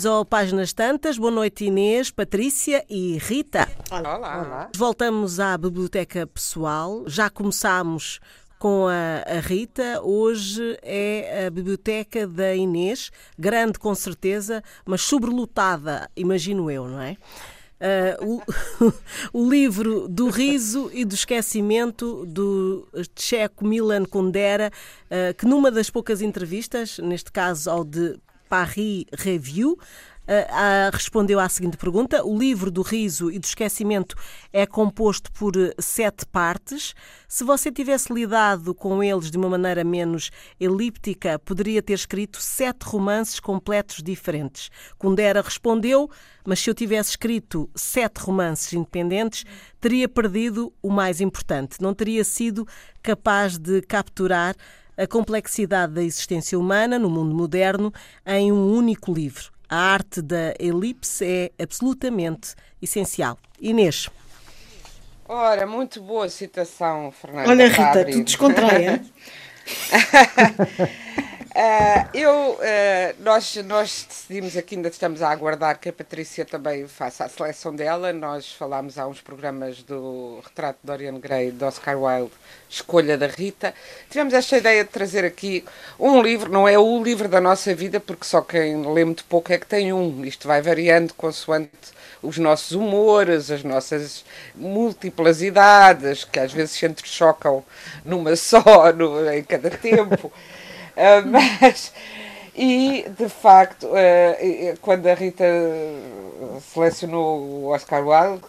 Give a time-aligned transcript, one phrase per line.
[0.00, 1.18] Bem-vindos ao Páginas Tantas.
[1.18, 3.68] Boa noite, Inês, Patrícia e Rita.
[3.90, 4.16] Olá.
[4.16, 4.70] Olá.
[4.74, 7.04] Voltamos à biblioteca pessoal.
[7.06, 8.18] Já começámos
[8.58, 10.00] com a, a, Rita.
[10.02, 17.16] Hoje é a biblioteca da Inês, grande com certeza, mas sobrelotada, imagino eu, não é?
[18.22, 18.42] Uh,
[19.32, 24.70] o, o, livro do riso e do esquecimento do tcheco Milan Kundera,
[25.10, 28.18] uh, que numa das poucas entrevistas, neste caso ao de
[28.50, 29.78] Paris Review,
[30.30, 34.14] Uh, respondeu à seguinte pergunta: O livro do riso e do esquecimento
[34.52, 36.94] é composto por sete partes.
[37.26, 42.84] Se você tivesse lidado com eles de uma maneira menos elíptica, poderia ter escrito sete
[42.84, 44.70] romances completos diferentes.
[44.96, 46.08] Kundera respondeu:
[46.46, 49.44] Mas se eu tivesse escrito sete romances independentes,
[49.80, 51.82] teria perdido o mais importante.
[51.82, 52.64] Não teria sido
[53.02, 54.54] capaz de capturar
[55.00, 57.90] a complexidade da existência humana no mundo moderno
[58.26, 59.50] em um único livro.
[59.66, 63.38] A arte da elipse é absolutamente essencial.
[63.58, 64.10] Inês.
[65.26, 67.48] Ora, muito boa citação, Fernanda.
[67.48, 69.02] Olha, Rita, tu descontraia.
[71.60, 76.88] Uh, eu, uh, nós, nós decidimos aqui, ainda estamos a aguardar que a Patrícia também
[76.88, 78.14] faça a seleção dela.
[78.14, 82.32] Nós falámos há uns programas do Retrato de Dorian Gray, de Oscar Wilde,
[82.66, 83.74] Escolha da Rita.
[84.08, 85.62] Tivemos esta ideia de trazer aqui
[85.98, 89.52] um livro, não é o livro da nossa vida, porque só quem lê muito pouco
[89.52, 90.24] é que tem um.
[90.24, 91.70] Isto vai variando consoante
[92.22, 94.24] os nossos humores, as nossas
[94.54, 97.62] múltiplas idades, que às vezes se entrechocam
[98.02, 100.32] numa só, no, em cada tempo.
[101.00, 101.24] Uh,
[101.60, 101.92] mas,
[102.54, 105.44] e de facto, uh, quando a Rita
[106.72, 108.42] selecionou o Oscar Wilde,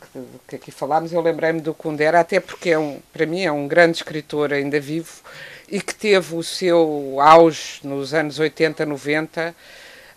[0.47, 3.67] que, aqui falámos, eu lembrei-me do Kundera, até porque é um, para mim é um
[3.67, 5.21] grande escritor ainda vivo
[5.69, 9.55] e que teve o seu auge nos anos 80, 90.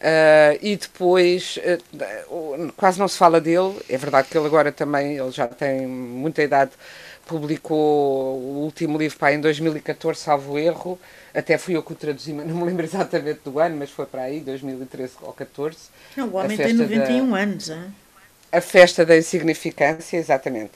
[0.05, 3.79] Uh, e depois uh, quase não se fala dele.
[3.89, 6.73] É verdade que ele agora também ele já tem muita idade.
[7.25, 10.99] Publicou o último livro para em 2014, salvo erro,
[11.35, 14.23] até fui eu que o traduzi, não me lembro exatamente do ano, mas foi para
[14.23, 15.77] aí, 2013 ou 14.
[16.17, 17.95] Não, o homem tem 91 da, anos, hein?
[18.53, 20.73] A festa da insignificância, exatamente.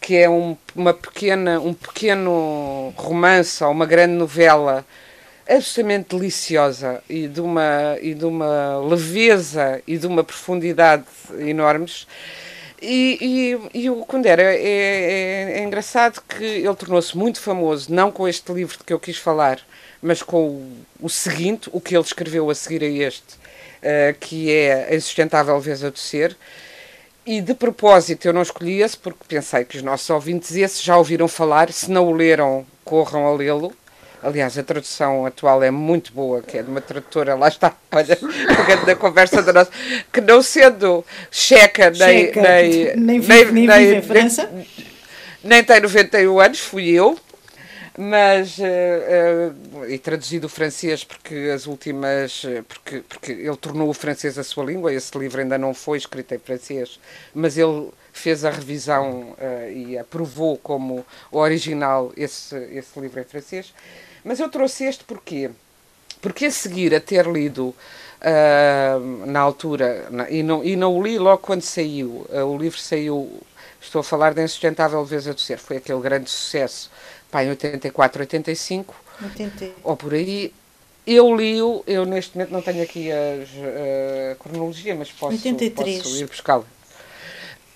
[0.00, 4.84] Que é um, uma pequena, um pequeno romance ou uma grande novela
[5.48, 11.04] absolutamente deliciosa e de uma, e de uma leveza e de uma profundidade
[11.38, 12.06] enormes.
[12.84, 18.10] E, e, e o Kundera é, é, é engraçado que ele tornou-se muito famoso, não
[18.10, 19.60] com este livro de que eu quis falar,
[20.02, 24.50] mas com o, o seguinte, o que ele escreveu a seguir a este, uh, que
[24.52, 26.36] é A Insustentável Veza do Ser.
[27.24, 30.96] E de propósito eu não escolhi esse porque pensei que os nossos ouvintes esse já
[30.96, 33.72] ouviram falar, se não o leram, corram a lê-lo.
[34.22, 38.16] Aliás, a tradução atual é muito boa, que é de uma tradutora, lá está, olha,
[38.16, 39.70] pegando na conversa da nossa,
[40.12, 44.48] que não sendo checa, nem, checa, nem, nem, vive, nem, nem, vive em França.
[44.52, 44.66] Nem,
[45.42, 47.18] nem tem 91 anos, fui eu,
[47.98, 53.94] mas uh, uh, e traduzido o francês porque as últimas porque porque ele tornou o
[53.94, 56.98] francês a sua língua esse livro ainda não foi escrito em francês
[57.34, 63.74] mas ele fez a revisão uh, e aprovou como original esse esse livro em francês
[64.24, 65.50] mas eu trouxe este porquê
[66.20, 67.74] porque a seguir a ter lido
[69.26, 73.40] na altura na, e não e não o li logo quando saiu o livro saiu
[73.80, 76.88] estou a falar da insustentável leveza do ser foi aquele grande sucesso
[77.32, 79.70] pá, em 84, 85, 80.
[79.82, 80.52] ou por aí.
[81.04, 83.16] Eu li-o, eu neste momento não tenho aqui a,
[84.30, 85.98] a cronologia, mas posso, 83.
[85.98, 86.64] posso ir buscá-lo.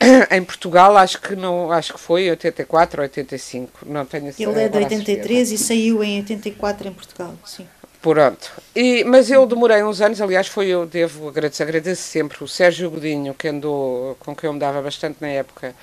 [0.31, 4.69] Em Portugal acho que não, acho que foi 84 ou 85, não tenho Ele é
[4.69, 7.67] de 83 e saiu em 84 em Portugal, sim.
[8.03, 8.53] Pronto.
[8.75, 12.91] E, mas eu demorei uns anos, aliás, foi eu devo agradecer, agradeço sempre o Sérgio
[12.91, 15.75] Godinho, que andou, com quem eu me dava bastante na época,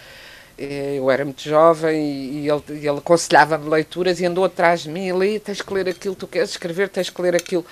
[0.58, 5.40] eu era muito jovem e, ele, ele aconselhava-me leituras e andou atrás de mim, ali
[5.40, 7.66] tens que ler aquilo, tu queres escrever, tens que ler aquilo.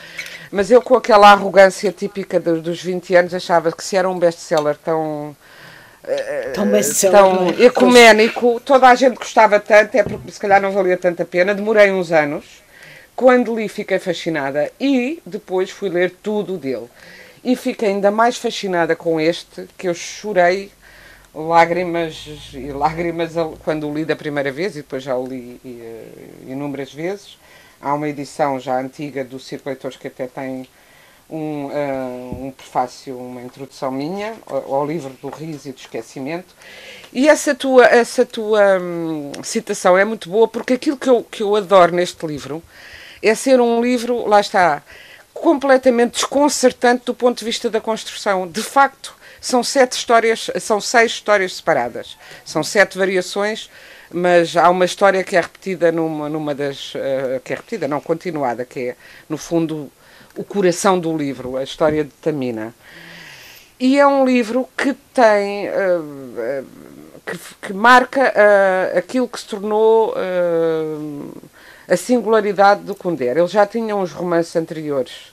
[0.52, 4.78] Mas eu com aquela arrogância típica dos 20 anos achava que se era um best-seller
[4.84, 5.36] tão...
[6.04, 6.68] Eh, tão,
[7.12, 11.54] tão ecuménico, toda a gente gostava tanto, é porque se calhar não valia tanta pena.
[11.54, 12.64] Demorei uns anos,
[13.16, 16.88] quando li fiquei fascinada e depois fui ler tudo dele.
[17.44, 20.72] E fiquei ainda mais fascinada com este, que eu chorei
[21.34, 23.34] lágrimas e lágrimas
[23.64, 25.60] quando o li da primeira vez e depois já o li
[26.48, 27.38] inúmeras vezes.
[27.82, 30.68] Há uma edição já antiga do Circo Leitores que até tem
[31.32, 36.54] um, uh, um prefácio, uma introdução minha ao, ao, livro do riso e do esquecimento.
[37.14, 41.42] E essa tua, essa tua hum, citação é muito boa porque aquilo que eu, que
[41.42, 42.62] eu adoro neste livro
[43.24, 44.84] é ser um livro, lá está,
[45.34, 48.48] completamente desconcertante do ponto de vista da construção.
[48.48, 52.18] De facto, são sete histórias, são seis histórias separadas.
[52.44, 53.70] São sete variações,
[54.12, 56.94] mas há uma história que é repetida numa, numa das.
[56.94, 58.96] Uh, que é repetida, não continuada, que é,
[59.30, 59.92] no fundo,
[60.36, 62.74] o coração do livro, a história de Tamina.
[63.80, 65.70] E é um livro que tem.
[65.70, 66.66] Uh, uh,
[67.26, 67.38] que,
[67.68, 68.34] que, marca
[68.98, 70.14] aquilo que se tornou
[71.88, 73.40] a singularidade do Kundera.
[73.40, 75.32] Ele já tinha uns romances anteriores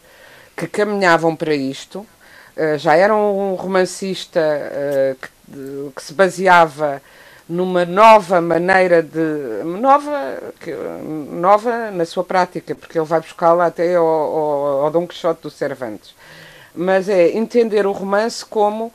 [0.58, 7.00] que caminhavam para isto, uh, já era um romancista uh, que, que, se baseava
[7.48, 9.64] numa nova maneira de.
[9.64, 10.38] nova,
[11.30, 15.50] nova na sua prática, porque ele vai buscá-la até ao, ao, ao Dom Quixote do
[15.50, 16.14] Cervantes.
[16.74, 18.92] Mas é entender o romance como uh,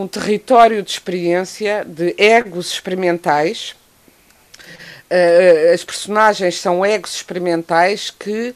[0.00, 3.76] um território de experiência, de egos experimentais
[5.08, 8.52] Uh, as personagens são egos experimentais que,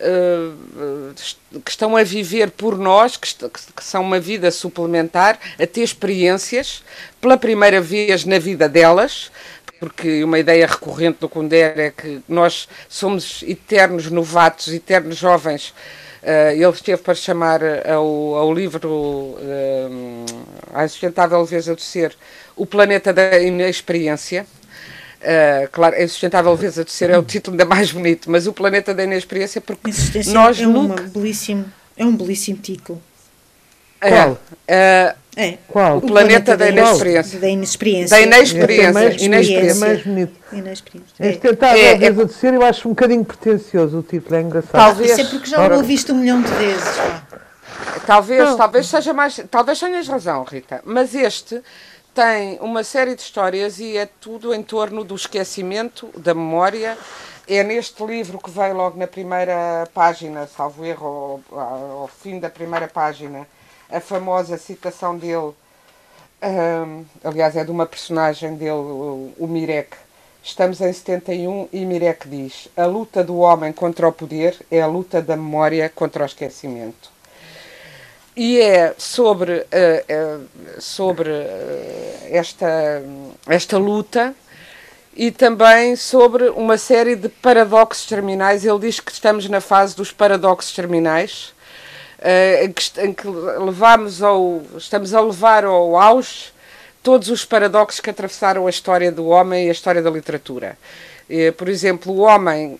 [0.00, 1.14] uh,
[1.60, 6.82] que estão a viver por nós, que, que, são uma vida suplementar, a ter experiências
[7.20, 9.30] pela primeira vez na vida delas,
[9.78, 15.74] porque uma ideia recorrente do Kundera é que nós somos eternos novatos, eternos jovens.
[16.22, 20.24] Uh, ele esteve para chamar ao, ao livro uh,
[20.74, 22.14] A Insustentável Leveza do Ser
[22.60, 24.46] o Planeta da Inexperiência
[25.20, 28.54] Uh, claro, a Insustentável Leveza do Ser é o título ainda mais bonito, mas o
[28.54, 29.90] Planeta da Inexperiência, porque
[30.28, 31.02] nós é, nunca...
[31.02, 33.02] belíssimo, é um belíssimo título.
[34.00, 34.30] É, Qual?
[34.32, 35.58] Uh, é.
[35.68, 35.98] Qual?
[35.98, 37.38] O, planeta, planeta da, inexperiência.
[37.38, 38.16] Da inexperiência.
[38.16, 38.88] Da inexperiência.
[38.88, 39.70] É mais, inexperiência.
[39.70, 40.32] É mais bonito.
[40.52, 41.14] Inexperiência.
[41.18, 41.28] É.
[41.28, 42.24] Insustentável é, Leveza é...
[42.24, 44.72] do Ser, eu acho um bocadinho pretencioso o título, é engraçado.
[44.72, 45.10] Talvez.
[45.10, 46.98] Isso é porque já o ouviste um milhão de vezes.
[48.06, 48.56] Talvez, Não.
[48.56, 49.40] talvez seja mais.
[49.50, 50.80] Talvez tenhas razão, Rita.
[50.84, 51.62] Mas este
[52.14, 56.98] tem uma série de histórias e é tudo em torno do esquecimento, da memória.
[57.46, 62.48] É neste livro que vem logo na primeira página, salvo erro, ao, ao fim da
[62.48, 63.46] primeira página,
[63.90, 65.52] a famosa citação dele.
[66.42, 69.96] Um, aliás, é de uma personagem dele, o, o Mirek.
[70.42, 74.86] Estamos em 71 e Mirek diz: A luta do homem contra o poder é a
[74.86, 77.09] luta da memória contra o esquecimento
[78.36, 83.02] e é sobre, uh, uh, sobre uh, esta,
[83.46, 84.34] esta luta
[85.16, 88.64] e também sobre uma série de paradoxos terminais.
[88.64, 91.52] Ele diz que estamos na fase dos paradoxos terminais,
[92.62, 96.52] em que, em, que, levamos ao, estamos a levar ao auge
[97.02, 100.78] todos os paradoxos que atravessaram a história do homem e a história da literatura.
[101.56, 102.78] Por exemplo, o homem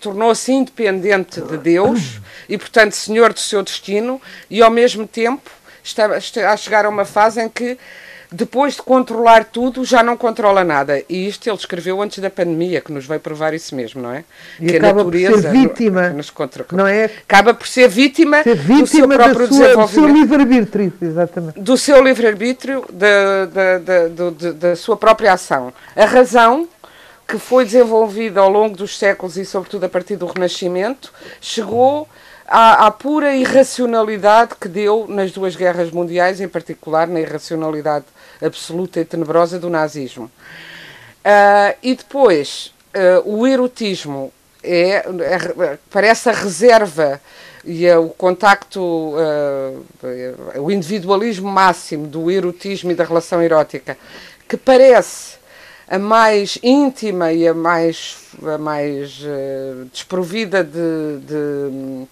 [0.00, 5.50] tornou-se independente de Deus e, portanto, senhor do seu destino, e ao mesmo tempo
[5.82, 7.78] está, está a chegar a uma fase em que,
[8.30, 11.02] depois de controlar tudo, já não controla nada.
[11.08, 14.24] E isto ele escreveu antes da pandemia, que nos veio provar isso mesmo, não é?
[14.60, 16.66] E que acaba a natureza por ser vítima, nos contra...
[16.72, 17.04] não é?
[17.04, 19.88] Acaba por ser vítima, ser vítima do seu próprio sua, desenvolvimento.
[19.88, 21.60] Do seu livre-arbítrio, exatamente.
[21.60, 25.72] Do seu livre-arbítrio, da, da, da, da, da sua própria ação.
[25.96, 26.68] A razão
[27.28, 32.08] que foi desenvolvida ao longo dos séculos e, sobretudo, a partir do Renascimento, chegou
[32.46, 38.06] à, à, pura irracionalidade que deu nas duas guerras mundiais, em particular na irracionalidade
[38.42, 40.30] absoluta e tenebrosa do nazismo.
[41.18, 44.32] Uh, e depois, uh, o erotismo
[44.62, 47.20] é, é, parece a reserva
[47.62, 49.84] e é o contacto, uh,
[50.56, 53.98] o individualismo máximo do erotismo e da relação erótica,
[54.48, 55.37] que parece
[55.88, 62.06] a mais íntima e a mais, a mais uh, desprovida de, de,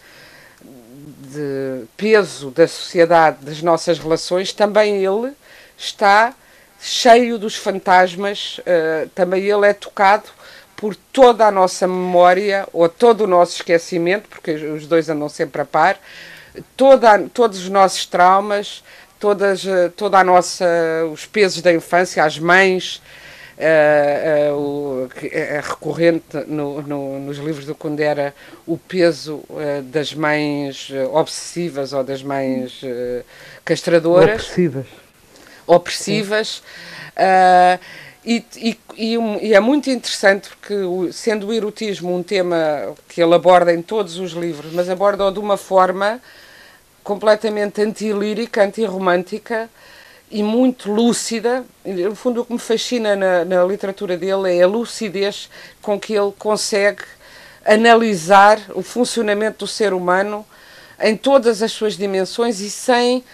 [1.30, 5.32] de, peso da sociedade, das nossas relações, também ele
[5.76, 6.34] está
[6.80, 10.30] cheio dos fantasmas, uh, também ele é tocado
[10.74, 15.62] por toda a nossa memória ou todo o nosso esquecimento, porque os dois andam sempre
[15.62, 15.98] a par,
[16.76, 18.82] toda, todos os nossos traumas,
[19.18, 20.66] todas, eh, toda a nossa,
[21.10, 23.00] os pesos da infância, as mães,
[24.54, 28.34] o, é recorrente no, no, nos livros do Kundera
[28.66, 29.42] o peso
[29.84, 32.82] das mães obsessivas ou das mães
[33.64, 34.42] castradoras.
[34.42, 34.86] Opressivas.
[35.66, 36.62] Opressivas.
[38.26, 40.74] E, e, e, é muito interessante porque,
[41.12, 45.38] sendo o erotismo um tema que ele aborda em todos os livros, mas aborda-o de
[45.38, 46.20] uma forma
[47.04, 49.70] completamente antilírica, antirromântica,
[50.30, 51.64] e muito lúcida.
[51.84, 55.48] No fundo, o que me fascina na, na, literatura dele é a lucidez
[55.80, 57.02] com que ele consegue
[57.64, 60.44] analisar o funcionamento do ser humano
[61.00, 63.24] em todas as suas dimensões e sem,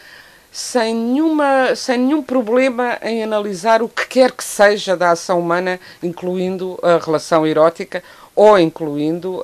[0.51, 5.79] sem, nenhuma, sem nenhum problema em analisar o que quer que seja da ação humana,
[6.03, 8.03] incluindo a relação erótica
[8.35, 9.43] ou incluindo uh,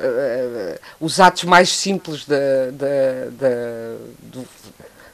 [0.00, 2.36] uh, os atos mais simples da,
[2.72, 4.48] da, da, do,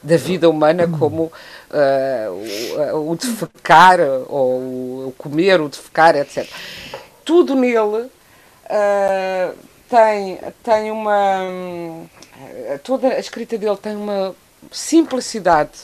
[0.01, 1.31] da vida humana, como
[1.71, 6.47] uh, o, o defecar, ou o comer, o defecar, etc.
[7.25, 8.09] Tudo nele
[9.89, 11.39] tem, tem uma.
[12.83, 14.35] Toda a escrita dele tem uma
[14.71, 15.79] simplicidade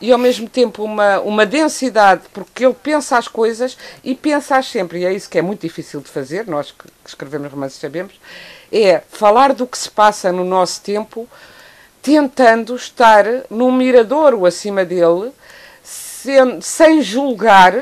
[0.00, 5.00] e ao mesmo tempo uma, uma densidade, porque ele pensa as coisas e pensa-as sempre,
[5.00, 8.14] e é isso que é muito difícil de fazer, nós que escrevemos romances sabemos,
[8.72, 11.28] é falar do que se passa no nosso tempo,
[12.02, 15.32] tentando estar num miradouro acima dele,
[15.82, 17.74] sem, sem julgar,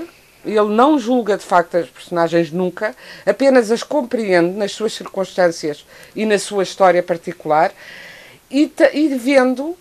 [0.45, 2.95] ele não julga de facto as personagens nunca,
[3.27, 5.85] apenas as compreende nas suas circunstâncias
[6.15, 7.73] e na sua história particular,
[8.51, 9.77] e, e vendo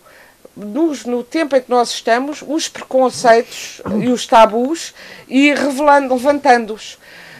[0.54, 4.92] nos, no tempo em que nós estamos, os preconceitos e os tabus
[5.28, 6.98] e revelando, levantando-os.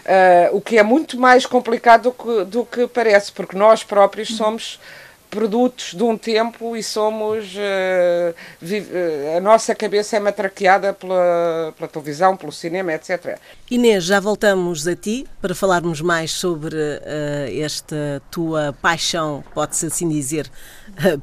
[0.09, 4.37] Uh, o que é muito mais complicado do que, do que parece, porque nós próprios
[4.37, 4.81] somos
[5.31, 7.55] produtos de um tempo e somos.
[7.55, 13.39] Uh, vive, uh, a nossa cabeça é matraqueada pela, pela televisão, pelo cinema, etc.
[13.71, 20.09] Inês, já voltamos a ti para falarmos mais sobre uh, esta tua paixão, pode-se assim
[20.09, 20.51] dizer,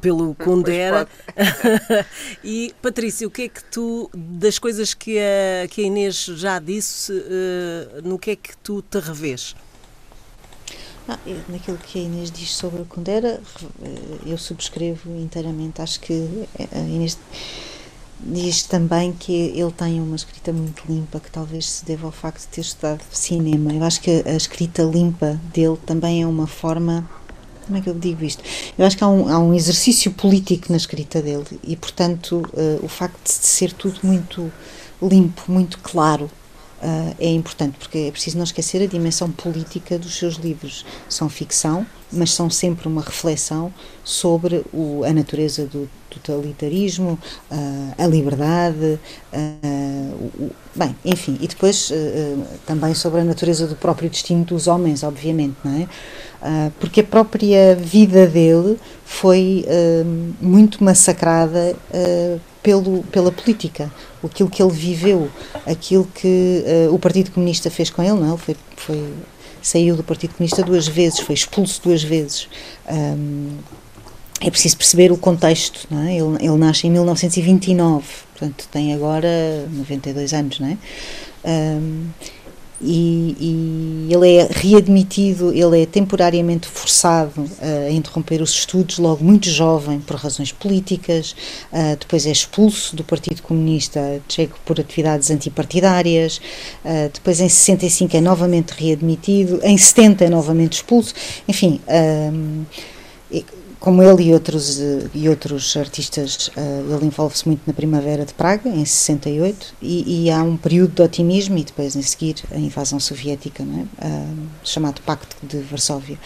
[0.02, 1.08] pelo Kundera.
[2.44, 6.60] e Patrícia, o que é que tu, das coisas que a, que a Inês já
[6.60, 7.12] disse,
[8.04, 9.56] no que é que tu te revês?
[11.08, 11.20] Ah,
[11.50, 13.40] naquilo que a Inês diz sobre o Kundera,
[13.84, 15.82] eh, eu subscrevo inteiramente.
[15.82, 17.18] Acho que a Inês
[18.20, 22.42] diz também que ele tem uma escrita muito limpa, que talvez se deva ao facto
[22.42, 23.72] de ter estudado cinema.
[23.74, 27.08] Eu acho que a escrita limpa dele também é uma forma.
[27.66, 28.44] Como é que eu digo isto?
[28.78, 32.86] Eu acho que há um, há um exercício político na escrita dele e, portanto, uh,
[32.86, 34.52] o facto de ser tudo muito
[35.02, 36.30] limpo, muito claro,
[36.86, 40.86] uh, é importante, porque é preciso não esquecer a dimensão política dos seus livros.
[41.10, 43.74] São ficção, mas são sempre uma reflexão
[44.04, 47.20] sobre o, a natureza do totalitarismo,
[47.52, 49.00] uh, a liberdade,
[49.34, 51.92] uh, o, bem, enfim, e depois
[52.66, 55.88] também sobre a natureza do próprio destino dos homens, obviamente, não é?
[56.80, 59.66] porque a própria vida dele foi
[60.42, 61.76] muito massacrada
[62.66, 63.94] pelo, pela política,
[64.24, 65.30] aquilo que ele viveu,
[65.68, 68.30] aquilo que uh, o Partido Comunista fez com ele, não é?
[68.30, 69.14] Ele foi, foi,
[69.62, 72.48] saiu do Partido Comunista duas vezes, foi expulso duas vezes.
[72.90, 73.58] Um,
[74.42, 76.18] é preciso perceber o contexto, não é?
[76.18, 80.78] Ele, ele nasce em 1929, portanto tem agora 92 anos, não é?
[81.48, 82.08] Um,
[82.82, 89.50] e, e, ele é readmitido, ele é temporariamente forçado a interromper os estudos, logo muito
[89.50, 91.36] jovem, por razões políticas,
[91.72, 96.38] uh, depois é expulso do Partido Comunista Tcheco por atividades antipartidárias,
[96.84, 101.14] uh, depois em 65 é novamente readmitido, em 70 é novamente expulso,
[101.48, 101.80] enfim.
[101.88, 102.66] Uh,
[103.86, 108.34] como ele e outros, eh, e outros artistas, uh, ele envolve-se muito na Primavera de
[108.34, 112.58] Praga, em 68, e, e, há um período de otimismo e depois, em seguir, a
[112.58, 114.08] invasão soviética, é?
[114.08, 116.18] uh, chamado Pacto de Varsóvia,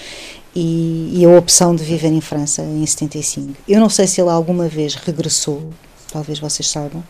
[0.55, 3.53] e, e, a opção de viver em França em 75.
[3.67, 5.69] Eu não sei se ele alguma vez regressou,
[6.13, 7.03] talvez vocês saibam,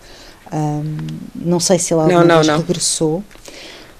[0.52, 0.98] um,
[1.36, 2.58] não sei se ele alguma não, não, vez não.
[2.58, 3.24] regressou.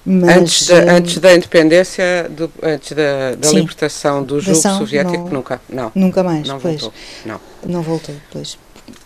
[0.04, 4.56] Mas, antes, da, uh, antes da independência, do, antes da, da sim, libertação do jugo
[4.56, 5.92] soviético, não, nunca, não.
[5.94, 6.80] Nunca mais, não pois.
[6.80, 7.40] Voltou, não.
[7.66, 8.58] Não voltou, pois.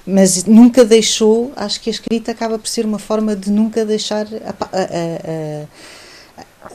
[0.07, 4.27] Mas nunca deixou, acho que a escrita acaba por ser uma forma de nunca deixar
[4.27, 5.67] a, a,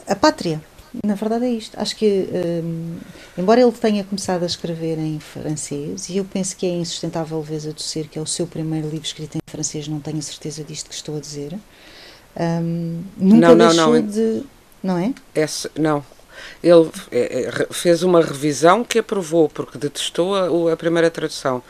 [0.08, 0.62] a, a pátria.
[1.04, 1.80] Na verdade é isto.
[1.80, 2.28] Acho que,
[2.64, 2.98] um,
[3.38, 7.68] embora ele tenha começado a escrever em francês, e eu penso que é insustentável vez
[7.68, 10.90] a tossir, que é o seu primeiro livro escrito em francês, não tenho certeza disto
[10.90, 11.56] que estou a dizer,
[12.38, 14.44] um, nunca não, deixou não, de.
[14.82, 15.14] Não é?
[15.36, 16.04] Esse, não.
[16.64, 21.62] Ele é, é, fez uma revisão que aprovou, porque detestou a, a primeira tradução.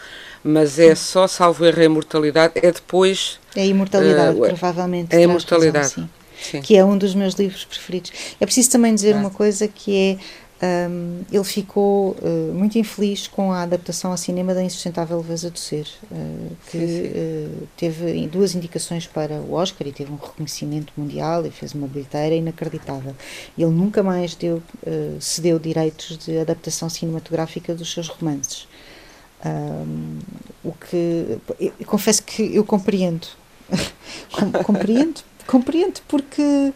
[0.44, 2.54] Mas é só, salvo erro, a imortalidade.
[2.56, 3.40] É depois.
[3.56, 5.14] É a imortalidade, uh, provavelmente.
[5.14, 5.90] É a imortalidade.
[5.90, 6.10] Razão, sim.
[6.42, 6.62] Sim.
[6.62, 8.12] Que é um dos meus livros preferidos.
[8.40, 10.18] É preciso também dizer uma coisa que é
[10.62, 15.58] um, ele ficou uh, muito infeliz com a adaptação ao cinema da Insustentável Leveza do
[15.58, 21.46] Ser, uh, que uh, teve duas indicações para o Oscar e teve um reconhecimento mundial
[21.46, 23.16] e fez uma bilheteira inacreditável.
[23.58, 24.62] Ele nunca mais deu,
[25.20, 28.68] cedeu direitos de adaptação cinematográfica dos seus romances.
[29.46, 30.20] Um,
[30.62, 33.28] o que eu, eu confesso que eu compreendo,
[34.66, 36.74] compreendo, compreendo porque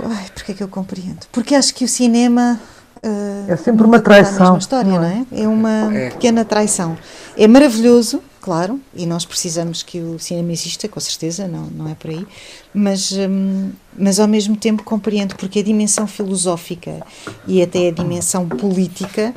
[0.00, 1.26] Ai, porque é que eu compreendo?
[1.32, 2.60] Porque acho que o cinema.
[3.02, 4.36] Uh, é sempre uma traição.
[4.36, 5.26] A mesma história, não é?
[5.32, 6.10] É uma é.
[6.10, 6.98] pequena traição.
[7.36, 11.94] É maravilhoso, claro, e nós precisamos que o cinema exista, com certeza, não, não é
[11.94, 12.26] por aí,
[12.74, 17.00] mas, hum, mas ao mesmo tempo compreendo porque a dimensão filosófica
[17.46, 19.34] e até a dimensão política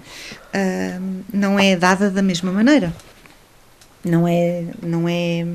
[0.55, 2.93] hum, não é dada da mesma maneira.
[4.03, 5.45] Não é, não é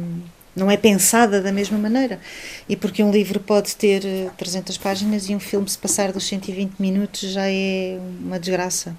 [0.55, 2.21] não é pensada da mesma maneira.
[2.69, 4.03] E porque um livro pode ter
[4.37, 8.97] 300 eh, páginas e um filme, se passar dos 120 minutos, já é uma desgraça,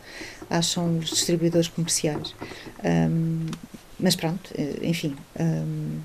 [0.49, 2.35] acham os distribuidores comerciais.
[2.83, 3.45] Um,
[3.99, 5.15] mas pronto, eh, enfim.
[5.39, 5.99] Um,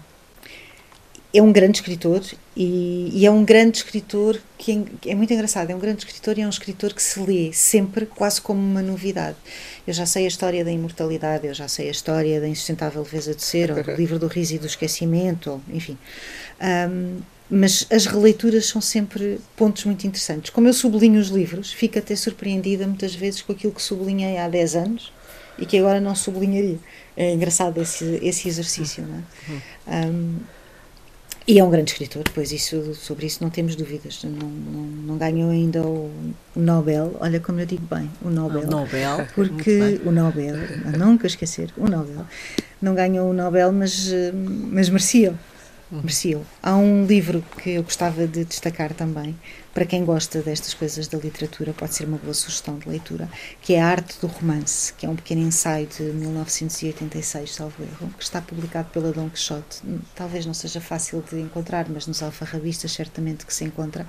[1.33, 2.23] é um grande escritor
[2.63, 5.71] e, e, é um grande escritor que é, é, muito engraçado.
[5.71, 8.83] É um grande escritor e é um escritor que se lê sempre quase como uma
[8.83, 9.39] novidade.
[9.87, 13.35] Eu já sei a história da imortalidade, eu já sei a história da insustentável leveza
[13.35, 15.97] de ser, ou do livro do riso e do esquecimento, ou, enfim.
[16.61, 20.51] Um, mas as releituras são sempre pontos muito interessantes.
[20.51, 24.47] Como eu sublinho os livros, fico até surpreendida muitas vezes com aquilo que sublinhei há
[24.47, 25.13] 10 anos
[25.59, 26.79] e que agora não sublinharia.
[27.17, 30.07] É engraçado esse, esse exercício, não é?
[30.07, 30.37] Um,
[31.51, 34.23] e é um grande escritor, pois isso, sobre isso não temos dúvidas.
[34.23, 36.09] Não, não, não ganhou ainda o,
[36.55, 38.63] Nobel, olha como eu digo bem, o Nobel.
[38.63, 39.27] O Nobel.
[39.35, 40.55] Porque o Nobel,
[40.97, 42.25] nunca esquecer, o Nobel.
[42.81, 44.13] Não ganhou o Nobel, mas,
[44.71, 45.35] mas merecia
[45.91, 46.43] mereciam.
[46.63, 49.37] Há um livro que eu gostava de destacar também,
[49.73, 53.29] para quem gosta destas coisas da literatura, pode ser uma boa sugestão de leitura,
[53.63, 58.13] que é A Arte do Romance, que é um pequeno ensaio de 1986, salvo erro,
[58.19, 59.81] que está publicado pela Dom Quixote.
[60.15, 64.09] Talvez não seja fácil de encontrar, mas nos alfarrabistas certamente que se encontra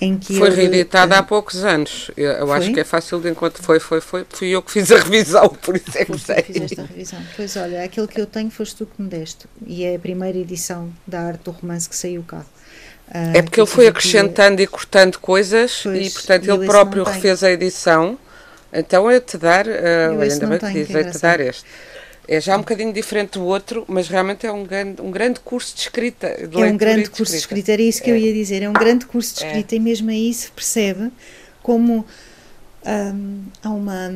[0.00, 2.10] em que foi ele, reeditada uh, há poucos anos.
[2.16, 3.62] Eu, eu acho que é fácil de encontrar.
[3.62, 4.26] Foi, foi, foi.
[4.28, 6.42] Fui eu que fiz a revisão, por isso é que sei.
[6.42, 7.20] Fizeste a revisão.
[7.36, 9.46] Pois olha, aquele que eu tenho foste tu que me deste.
[9.66, 12.44] E é a primeira edição da arte do romance que saiu cá.
[13.08, 17.44] Uh, é porque ele foi acrescentando e cortando coisas pois, e, portanto, ele próprio refez
[17.44, 18.18] a edição.
[18.72, 21.64] Então é-te dar, uh, ainda bem que diz, é-te dar este.
[22.26, 25.74] É já um bocadinho diferente do outro, mas realmente é um grande, um grande curso
[25.74, 26.48] de escrita.
[26.48, 28.14] De é um grande curso de escrita, era isso que é.
[28.14, 28.62] eu ia dizer.
[28.62, 29.46] É um grande curso de é.
[29.48, 29.76] escrita é.
[29.76, 31.10] e mesmo aí se percebe
[31.62, 32.06] como
[32.86, 34.10] hum, há uma.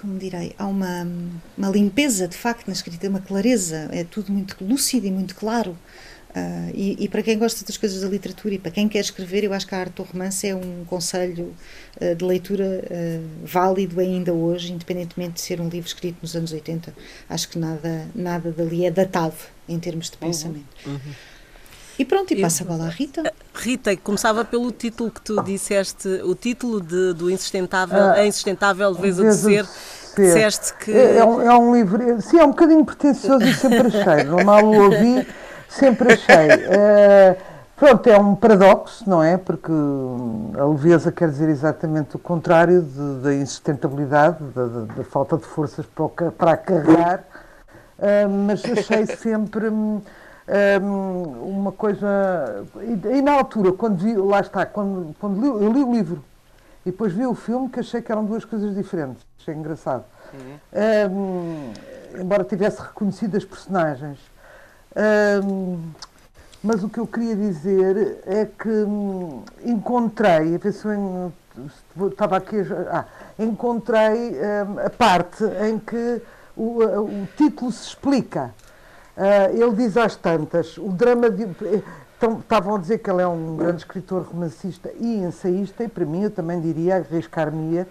[0.00, 0.54] Como direi?
[0.58, 1.08] Há uma,
[1.56, 3.88] uma limpeza de facto na escrita, uma clareza.
[3.92, 5.78] É tudo muito lúcido e muito claro.
[6.34, 9.44] Uh, e, e, para quem gosta das coisas da literatura e para quem quer escrever,
[9.44, 11.54] eu acho que a arte do romance é um conselho
[12.00, 16.52] uh, de leitura uh, válido ainda hoje, independentemente de ser um livro escrito nos anos
[16.52, 16.92] 80.
[17.28, 19.36] Acho que nada, nada dali é datado
[19.68, 20.26] em termos de uhum.
[20.26, 20.66] pensamento.
[20.84, 20.98] Uhum.
[21.96, 23.32] E pronto, e passa a bola à Rita.
[23.54, 28.90] Rita, começava pelo título que tu disseste, o título de, do Insustentável, ah, A Insustentável
[28.90, 29.66] Leveza de Ser.
[30.16, 30.90] Disseste que.
[30.90, 34.64] É, é, um, é um livro, sim, é um bocadinho pretencioso e sempre achei, mal
[34.64, 35.24] o ouvi
[35.74, 36.46] sempre achei.
[36.46, 37.36] Uh,
[37.76, 39.36] pronto, é um paradoxo, não é?
[39.36, 39.72] Porque
[40.58, 44.38] a leveza quer dizer exatamente o contrário da insustentabilidade,
[44.96, 47.24] da, falta de forças para, para carregar,
[47.98, 49.68] uh, mas achei sempre.
[49.68, 50.00] Um,
[51.42, 52.66] uma coisa.
[52.82, 56.22] E, e, na altura, quando vi, lá está, quando, quando li, eu li o livro
[56.84, 59.24] e depois vi o filme, que achei que eram duas coisas diferentes.
[59.40, 60.04] Achei engraçado.
[60.34, 60.58] Uhum.
[61.10, 61.72] Um,
[62.20, 64.18] embora tivesse reconhecido as personagens.
[64.96, 65.80] Um,
[66.62, 70.58] mas o que eu queria dizer é que hum, encontrei, a
[71.98, 72.56] eu estava aqui,
[72.90, 73.04] ah,
[73.38, 76.22] encontrei um, a parte em que
[76.56, 78.54] o, o título se explica.
[79.16, 81.44] Uh, ele diz às tantas, o drama de.
[82.16, 86.06] Então, estavam a dizer que ele é um grande escritor, romancista e ensaísta, e para
[86.06, 87.84] mim eu também diria, arriscar-me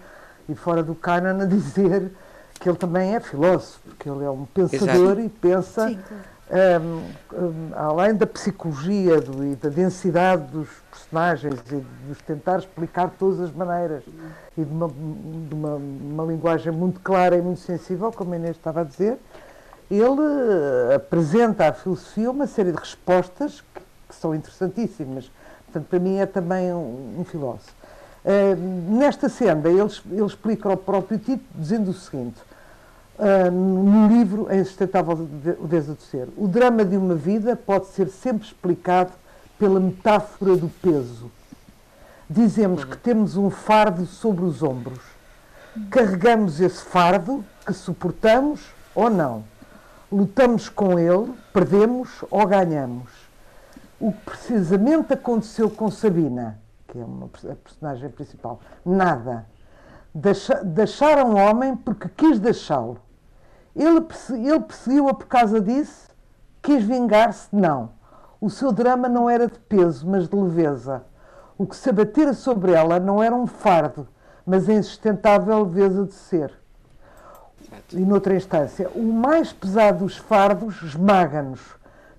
[0.48, 2.10] e fora do canon, a dizer
[2.58, 5.20] que ele também é filósofo, porque ele é um pensador Exato.
[5.20, 5.88] e pensa.
[5.88, 12.12] Sim, claro um, um, além da psicologia do, e da densidade dos personagens e de
[12.12, 14.04] os tentar explicar de todas as maneiras
[14.56, 18.56] e de, uma, de uma, uma, linguagem muito clara e muito sensível, como a Inês
[18.56, 19.18] estava a dizer,
[19.90, 25.30] ele apresenta à filosofia uma série de respostas que, que são interessantíssimas.
[25.64, 27.74] Portanto, para mim é também um, um filósofo.
[28.24, 32.40] Uh, nesta senda, ele, ele explica o próprio título dizendo o seguinte:
[33.18, 36.28] uh, no livro A Insustentável do Ser.
[36.36, 39.12] O drama de uma vida pode ser sempre explicado
[39.58, 41.30] pela metáfora do peso.
[42.28, 45.00] Dizemos que temos um fardo sobre os ombros.
[45.90, 48.60] Carregamos esse fardo que suportamos
[48.94, 49.44] ou não.
[50.10, 53.10] Lutamos com ele, perdemos ou ganhamos.
[53.98, 59.46] O que precisamente aconteceu com Sabina, que é uma, a personagem principal, nada.
[60.14, 62.98] Deixa, deixar um homem porque quis deixá-lo.
[63.74, 66.08] Ele, ele perseguiu-a por causa disso?
[66.62, 67.48] Quis vingar-se?
[67.52, 67.90] Não.
[68.40, 71.04] O seu drama não era de peso, mas de leveza.
[71.58, 74.06] O que se abatera sobre ela não era um fardo,
[74.46, 76.52] mas a insustentável leveza de ser.
[77.92, 81.60] e noutra instância, o mais pesado dos fardos esmaga-nos,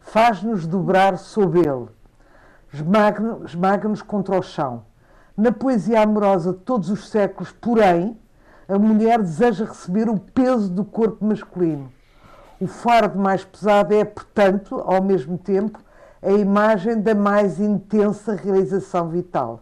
[0.01, 1.87] faz-nos dobrar sob ele,
[2.73, 4.83] esmaga-nos esmaga contra o chão.
[5.37, 8.17] Na poesia amorosa de todos os séculos, porém,
[8.69, 11.91] a mulher deseja receber o peso do corpo masculino.
[12.59, 15.77] O fardo mais pesado é, portanto, ao mesmo tempo,
[16.21, 19.61] a imagem da mais intensa realização vital.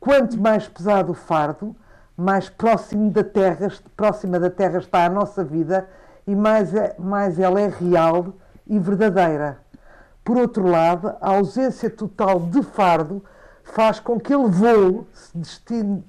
[0.00, 1.76] Quanto mais pesado o fardo,
[2.16, 5.88] mais próximo da terra, próxima da terra está a nossa vida
[6.26, 8.34] e mais, é, mais ela é real
[8.66, 9.58] e verdadeira.
[10.24, 13.22] Por outro lado, a ausência total de fardo
[13.72, 16.04] faz com que ele voo, se, destine,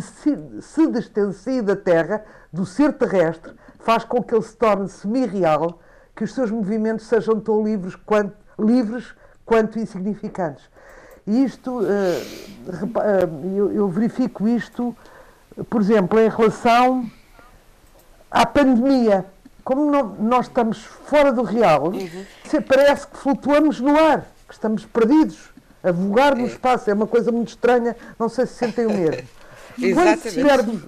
[0.00, 5.80] se, se distancie da Terra, do ser terrestre, faz com que ele se torne semi-real,
[6.14, 10.68] que os seus movimentos sejam tão livres quanto, livres quanto insignificantes.
[11.26, 14.94] E isto, uh, eu, eu verifico isto,
[15.70, 17.10] por exemplo, em relação
[18.30, 19.24] à pandemia.
[19.64, 22.62] Como nós estamos fora do real, uhum.
[22.68, 25.53] parece que flutuamos no ar, que estamos perdidos
[25.84, 26.46] a vogar no é.
[26.46, 26.90] espaço.
[26.90, 29.28] É uma coisa muito estranha, não sei se sentem o mesmo.
[29.94, 30.84] quando, se perde,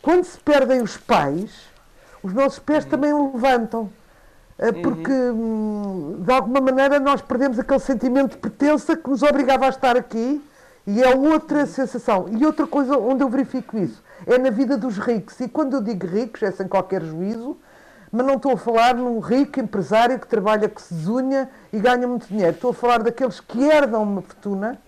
[0.00, 1.50] quando se perdem os pais,
[2.22, 2.90] os nossos pés uhum.
[2.90, 3.90] também levantam.
[4.58, 6.16] Eh, porque, uhum.
[6.20, 10.42] de alguma maneira, nós perdemos aquele sentimento de pertença que nos obrigava a estar aqui
[10.86, 11.66] e é outra uhum.
[11.66, 12.26] sensação.
[12.30, 15.38] E outra coisa onde eu verifico isso é na vida dos ricos.
[15.40, 17.56] E quando eu digo ricos, é sem qualquer juízo,
[18.10, 22.06] mas não estou a falar num rico empresário que trabalha que se zunha e ganha
[22.06, 22.54] muito dinheiro.
[22.54, 24.78] Estou a falar daqueles que herdam uma fortuna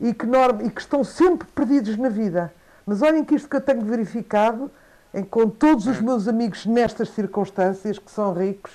[0.00, 0.26] e que,
[0.64, 2.52] e que estão sempre perdidos na vida.
[2.86, 4.70] Mas olhem que isto que eu tenho verificado,
[5.12, 8.72] em, com todos os meus amigos nestas circunstâncias, que são ricos,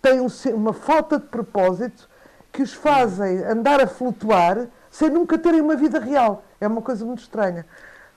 [0.00, 2.08] têm um, uma falta de propósito
[2.52, 6.42] que os fazem andar a flutuar sem nunca terem uma vida real.
[6.60, 7.64] É uma coisa muito estranha.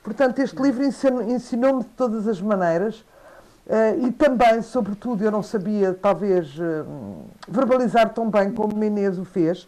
[0.04, 3.06] Portanto, este livro ensinou-me de todas as maneiras
[3.65, 6.86] Uh, e também, sobretudo, eu não sabia, talvez, uh,
[7.47, 9.67] verbalizar tão bem como Menezes o fez,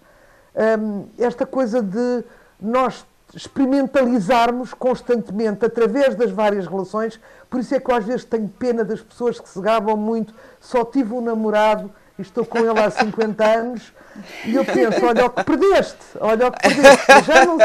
[0.80, 2.24] um, eh, esta coisa de
[2.60, 7.20] nós experimentalizarmos constantemente através das várias relações.
[7.50, 10.34] Por isso é que eu às vezes tenho pena das pessoas que se gabam muito.
[10.60, 13.94] Só tive um namorado e estou com ele há 50 anos.
[14.46, 17.24] E eu penso, olha o que perdeste, olha o que perdeste.
[17.26, 17.58] Já não,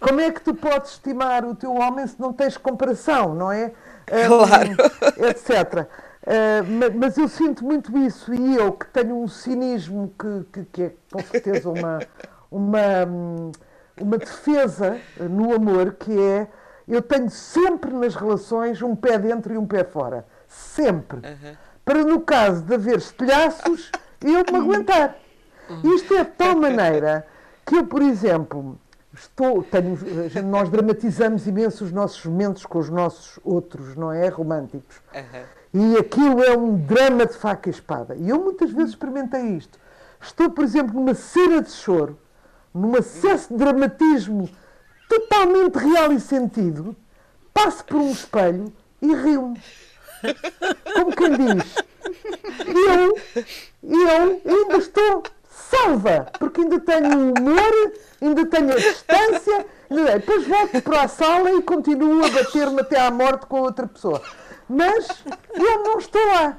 [0.00, 3.72] como é que tu podes estimar o teu homem se não tens comparação, não é?
[4.26, 4.70] claro.
[5.28, 5.88] etc.
[6.22, 10.82] Uh, mas eu sinto muito isso e eu que tenho um cinismo que, que, que
[10.82, 11.98] é com certeza uma,
[12.50, 12.80] uma,
[14.00, 16.46] uma defesa no amor, que é
[16.86, 20.26] eu tenho sempre nas relações um pé dentro e um pé fora.
[20.46, 21.18] Sempre.
[21.18, 21.56] Uhum.
[21.84, 25.16] Para no caso de haver estilhaços, eu me aguentar.
[25.82, 27.26] Isto é de tal maneira
[27.64, 28.78] que eu, por exemplo,
[29.14, 29.98] Estou, tenho,
[30.44, 34.28] nós dramatizamos imenso os nossos momentos com os nossos outros, não é?
[34.28, 34.96] Românticos.
[35.14, 35.44] Uhum.
[35.74, 38.14] E aquilo é um drama de faca e espada.
[38.14, 39.78] E eu muitas vezes experimentei isto.
[40.20, 42.18] Estou, por exemplo, numa cena de choro,
[42.72, 44.48] num acesso de dramatismo
[45.08, 46.96] totalmente real e sentido,
[47.52, 49.60] passo por um espelho e rio-me.
[50.94, 51.74] Como quem diz.
[52.66, 53.18] Eu,
[53.82, 55.22] eu ainda estou
[55.52, 61.62] salva, porque ainda tenho humor, ainda tenho a distância, depois volto para a sala e
[61.62, 64.22] continuo a bater-me até à morte com outra pessoa.
[64.68, 65.06] Mas
[65.54, 66.56] eu não estou lá.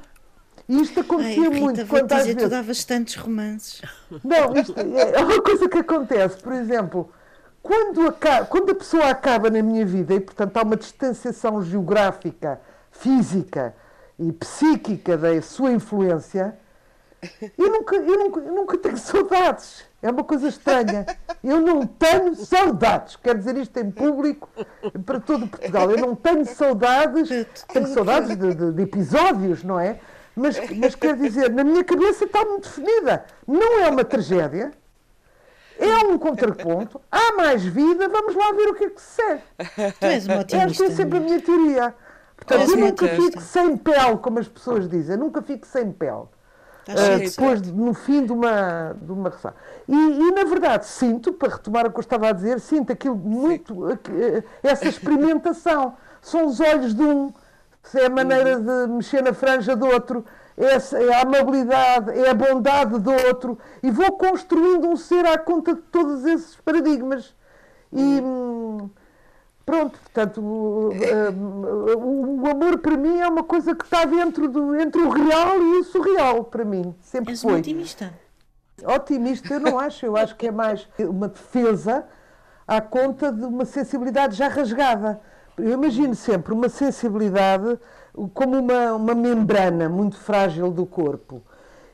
[0.68, 1.84] E isto acontecia Ai, Rita, muito.
[1.84, 2.42] Vou dizer, vezes...
[2.42, 3.82] tu davas tantos romances.
[4.22, 7.10] Não, isto é uma coisa que acontece, por exemplo,
[7.62, 12.60] quando, acaba, quando a pessoa acaba na minha vida e, portanto, há uma distanciação geográfica,
[12.90, 13.74] física
[14.18, 16.56] e psíquica da sua influência,
[17.58, 19.84] eu nunca, eu, nunca, eu nunca tenho saudades.
[20.02, 21.06] É uma coisa estranha.
[21.42, 23.16] Eu não tenho saudades.
[23.16, 24.48] Quero dizer isto em público
[25.04, 25.90] para todo Portugal.
[25.90, 27.28] Eu não tenho saudades.
[27.72, 29.98] Tenho saudades de, de, de episódios, não é?
[30.36, 33.24] Mas, mas quer dizer, na minha cabeça está muito definida.
[33.46, 34.72] Não é uma tragédia.
[35.78, 37.00] É um contraponto.
[37.10, 38.08] Há mais vida.
[38.08, 39.42] Vamos lá ver o que é que se segue.
[39.98, 41.94] Tu és uma Esta é sempre a minha teoria.
[42.36, 45.14] Portanto, eu nunca fico sem pele, como as pessoas dizem.
[45.14, 46.24] Eu nunca fico sem pele.
[46.86, 49.32] Uh, depois, de, no fim de uma, de uma
[49.88, 53.16] e, e, na verdade, sinto, para retomar o que eu estava a dizer, sinto aquilo
[53.16, 55.96] muito, eh, essa experimentação.
[56.20, 57.32] São os olhos de um,
[57.94, 58.86] é a maneira uhum.
[58.86, 63.58] de mexer na franja do outro, é, é a amabilidade, é a bondade do outro,
[63.82, 67.34] e vou construindo um ser à conta de todos esses paradigmas.
[67.92, 68.20] E.
[68.20, 68.78] Uhum.
[68.82, 68.90] Hum,
[69.64, 70.90] Pronto, portanto, o,
[71.96, 75.58] o, o, amor para mim é uma coisa que está dentro do, entre o real
[75.58, 76.94] e o surreal, para mim.
[77.00, 77.60] Sempre És foi.
[77.60, 78.12] otimista.
[78.84, 82.04] Otimista eu não acho, eu acho que é mais uma defesa
[82.68, 85.20] à conta de uma sensibilidade já rasgada.
[85.56, 87.78] Eu imagino sempre uma sensibilidade
[88.34, 91.42] como uma, uma membrana muito frágil do corpo.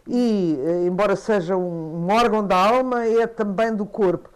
[0.09, 4.28] E, eh, embora seja um, um órgão da alma, é também do corpo.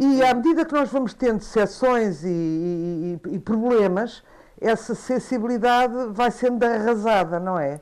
[0.00, 4.22] E à medida que nós vamos tendo seções e, e, e problemas,
[4.60, 7.80] essa sensibilidade vai sendo arrasada, não é?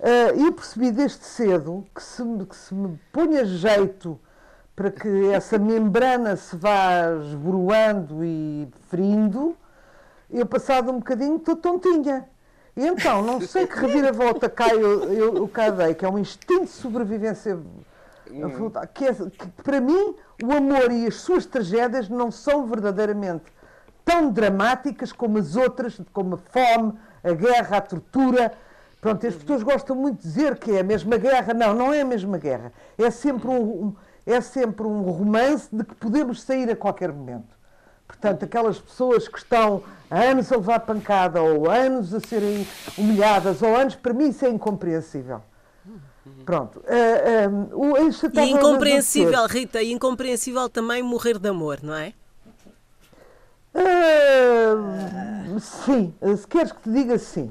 [0.00, 4.18] Uh, eu percebi desde cedo que se, que se me ponha jeito
[4.74, 9.56] para que essa membrana se vá esboroando e ferindo,
[10.28, 12.28] eu passado um bocadinho estou tontinha.
[12.76, 16.64] E então, não sei que reviravolta cai eu, eu, o cadei, que é um instinto
[16.64, 17.56] de sobrevivência
[18.32, 18.70] hum.
[18.92, 23.44] que, é, que para mim o amor e as suas tragédias não são verdadeiramente
[24.04, 28.52] tão dramáticas como as outras, como a fome, a guerra, a tortura.
[29.00, 31.54] Pronto, as pessoas gostam muito de dizer que é a mesma guerra.
[31.54, 32.72] Não, não é a mesma guerra.
[32.98, 33.94] É sempre um,
[34.26, 37.56] é sempre um romance de que podemos sair a qualquer momento.
[38.06, 42.66] Portanto, aquelas pessoas que estão há anos a levar pancada, ou anos a serem
[42.96, 45.42] humilhadas, ou anos, para mim isso é incompreensível.
[46.44, 46.80] Pronto.
[46.80, 52.12] Uh, uh, e incompreensível, Rita, e incompreensível também morrer de amor, não é?
[53.74, 57.48] Uh, sim, se queres que te diga sim.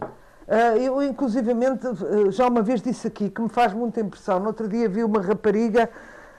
[0.47, 1.87] Uh, eu, inclusivamente,
[2.29, 4.39] já uma vez disse aqui que me faz muita impressão.
[4.39, 5.89] No outro dia vi uma rapariga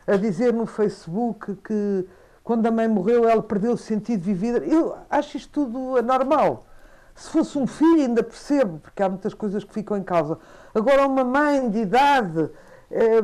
[0.06, 2.06] a dizer no Facebook que
[2.44, 4.70] quando a mãe morreu ela perdeu o sentido de viver.
[4.70, 6.66] Eu acho isto tudo anormal.
[7.14, 10.38] Se fosse um filho, ainda percebo, porque há muitas coisas que ficam em causa.
[10.74, 12.50] Agora, uma mãe de idade,
[12.90, 13.18] é,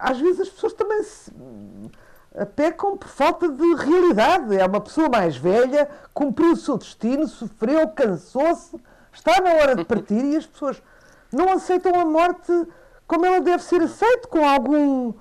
[0.00, 1.32] às vezes as pessoas também se
[2.54, 4.56] pecam por falta de realidade.
[4.56, 8.76] É uma pessoa mais velha, cumpriu o seu destino, sofreu, cansou-se,
[9.12, 10.82] está na hora de partir e as pessoas
[11.32, 12.52] não aceitam a morte
[13.06, 15.14] como ela deve ser aceita, com algum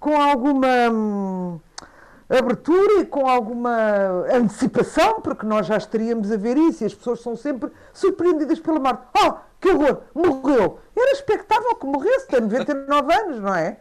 [0.00, 1.60] com alguma hum,
[2.38, 3.76] abertura e com alguma
[4.32, 8.80] antecipação, porque nós já estaríamos a ver isso e as pessoas são sempre surpreendidas pela
[8.80, 9.02] morte.
[9.24, 9.98] Oh, que horror!
[10.14, 10.78] Morreu!
[10.96, 13.76] Era expectável que morresse, tem 99 anos, não é?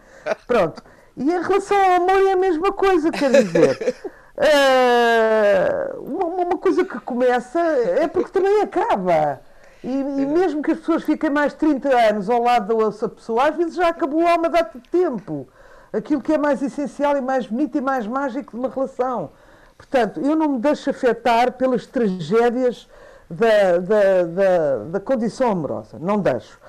[0.47, 0.83] Pronto.
[1.15, 3.95] E em relação ao amor é a mesma coisa, quer dizer.
[4.41, 9.39] Uh, uma, uma, coisa que começa é porque também acaba.
[9.83, 13.55] E, e, mesmo que as pessoas fiquem mais 30 anos ao lado dessa pessoa, às
[13.55, 15.47] vezes já acabou há uma data de tempo
[15.91, 19.31] aquilo que é mais essencial e mais bonito e mais mágico de uma relação.
[19.77, 22.87] Portanto, eu não me deixo afetar pelas tragédias
[23.29, 26.59] da, da, da, da condição amorosa, não deixo.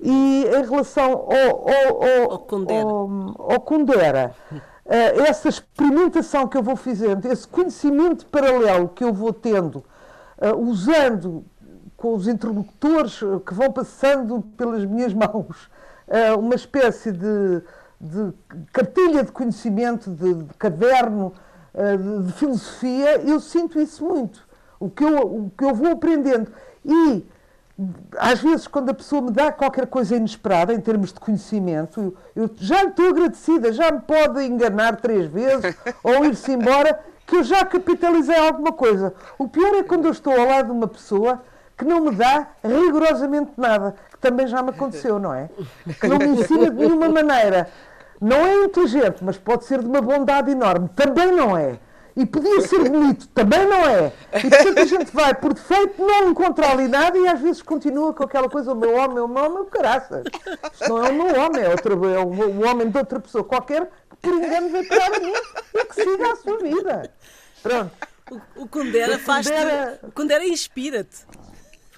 [0.00, 6.56] E em relação ao, ao, ao, ao Kundera, ao, ao Kundera uh, essa experimentação que
[6.56, 9.84] eu vou fazendo, esse conhecimento paralelo que eu vou tendo,
[10.40, 11.44] uh, usando
[11.96, 15.68] com os interlocutores que vão passando pelas minhas mãos,
[16.06, 17.62] uh, uma espécie de
[18.00, 18.32] de
[18.72, 21.32] cartilha de conhecimento, de, de caderno,
[21.74, 24.46] eh, de, de, filosofia, eu sinto isso muito.
[24.78, 26.50] O que, eu, o que eu vou aprendendo.
[26.84, 27.26] E,
[28.16, 32.44] às vezes, quando a pessoa me dá qualquer coisa inesperada, em termos de conhecimento, eu,
[32.44, 37.36] eu já lhe estou agradecida, já me pode enganar três vezes ou ir-se embora, que
[37.36, 39.12] eu já capitalizei alguma coisa.
[39.36, 41.42] O pior é quando eu estou ao lado de uma pessoa
[41.76, 45.48] que não me dá rigorosamente nada, que também já me aconteceu, não é?
[46.00, 47.68] Que não me ensina de nenhuma maneira.
[48.20, 50.88] Não é inteligente, mas pode ser de uma bondade enorme.
[50.94, 51.78] Também não é.
[52.16, 54.12] E podia ser bonito, também não é.
[54.34, 58.12] E portanto a gente vai por defeito, não encontra ali nada e às vezes continua
[58.12, 60.24] com aquela coisa: o meu homem, o meu homem, o caraças.
[60.72, 63.44] Isto não é o meu homem, é, outro, é o, o homem de outra pessoa
[63.44, 65.32] qualquer que por engano veio para a mim
[65.74, 67.10] e que siga a sua vida.
[67.62, 67.92] Pronto.
[68.30, 69.52] O, o Kundera faz-te.
[70.02, 71.24] O Kundera inspira-te.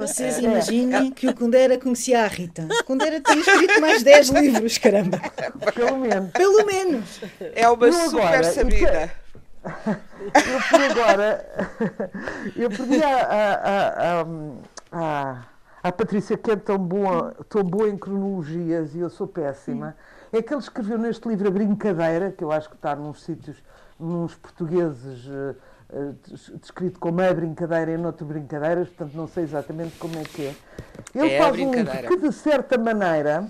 [0.01, 0.43] Vocês é.
[0.43, 2.67] imaginem que o Kundera conhecia a Rita.
[2.81, 5.21] O Kundera tinha escrito mais 10 livros, caramba.
[5.75, 6.31] Pelo menos.
[6.31, 7.21] Pelo menos.
[7.55, 9.13] É uma super agora, sabida.
[9.63, 11.51] Eu por agora,
[12.57, 14.25] eu pedi à, a
[14.93, 15.51] a
[15.83, 19.97] a Patrícia, que é tão boa, tão boa em cronologias e eu sou péssima,
[20.31, 23.57] é que ele escreveu neste livro A Brincadeira, que eu acho que está nos sítios,
[23.99, 25.55] nos portugueses uh, eh,
[26.61, 30.55] descrito como a brincadeira e noutro brincadeiras, portanto não sei exatamente como é que é.
[31.15, 33.43] Ele é faz um livro que, de certa maneira,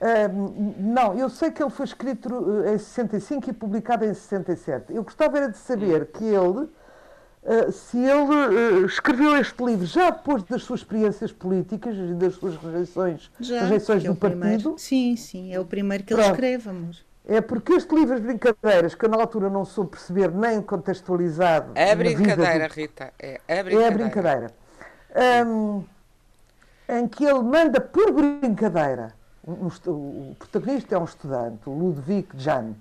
[0.00, 2.28] uh, não, eu sei que ele foi escrito
[2.66, 4.92] eh, em 65 e publicado em 67.
[4.94, 10.10] Eu gostava era de saber que ele, uh, se ele uh, escreveu este livro já
[10.10, 14.40] depois das suas experiências políticas e das suas rejeições, já, rejeições é do partido.
[14.40, 16.96] Primeiro, sim, sim, é o primeiro que ele escreve, amor.
[17.26, 21.72] É porque este livro de brincadeiras, que eu na altura não soube perceber nem contextualizado.
[21.74, 22.74] É a brincadeira, do...
[22.74, 23.12] Rita.
[23.18, 23.84] É a brincadeira.
[23.84, 24.50] É a brincadeira.
[25.46, 25.84] Um,
[26.88, 29.14] em que ele manda por brincadeira.
[29.46, 32.74] Um, o protagonista é um estudante, o Ludwig Jan,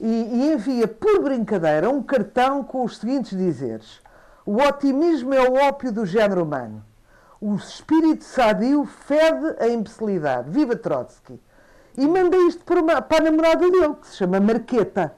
[0.00, 4.00] e, e envia por brincadeira um cartão com os seguintes dizeres:
[4.44, 6.84] O otimismo é o ópio do género humano.
[7.40, 10.50] O espírito sadio fede a imbecilidade.
[10.50, 11.40] Viva Trotsky!
[11.98, 15.12] E manda isto para, uma, para a namorada dele, que se chama Marqueta.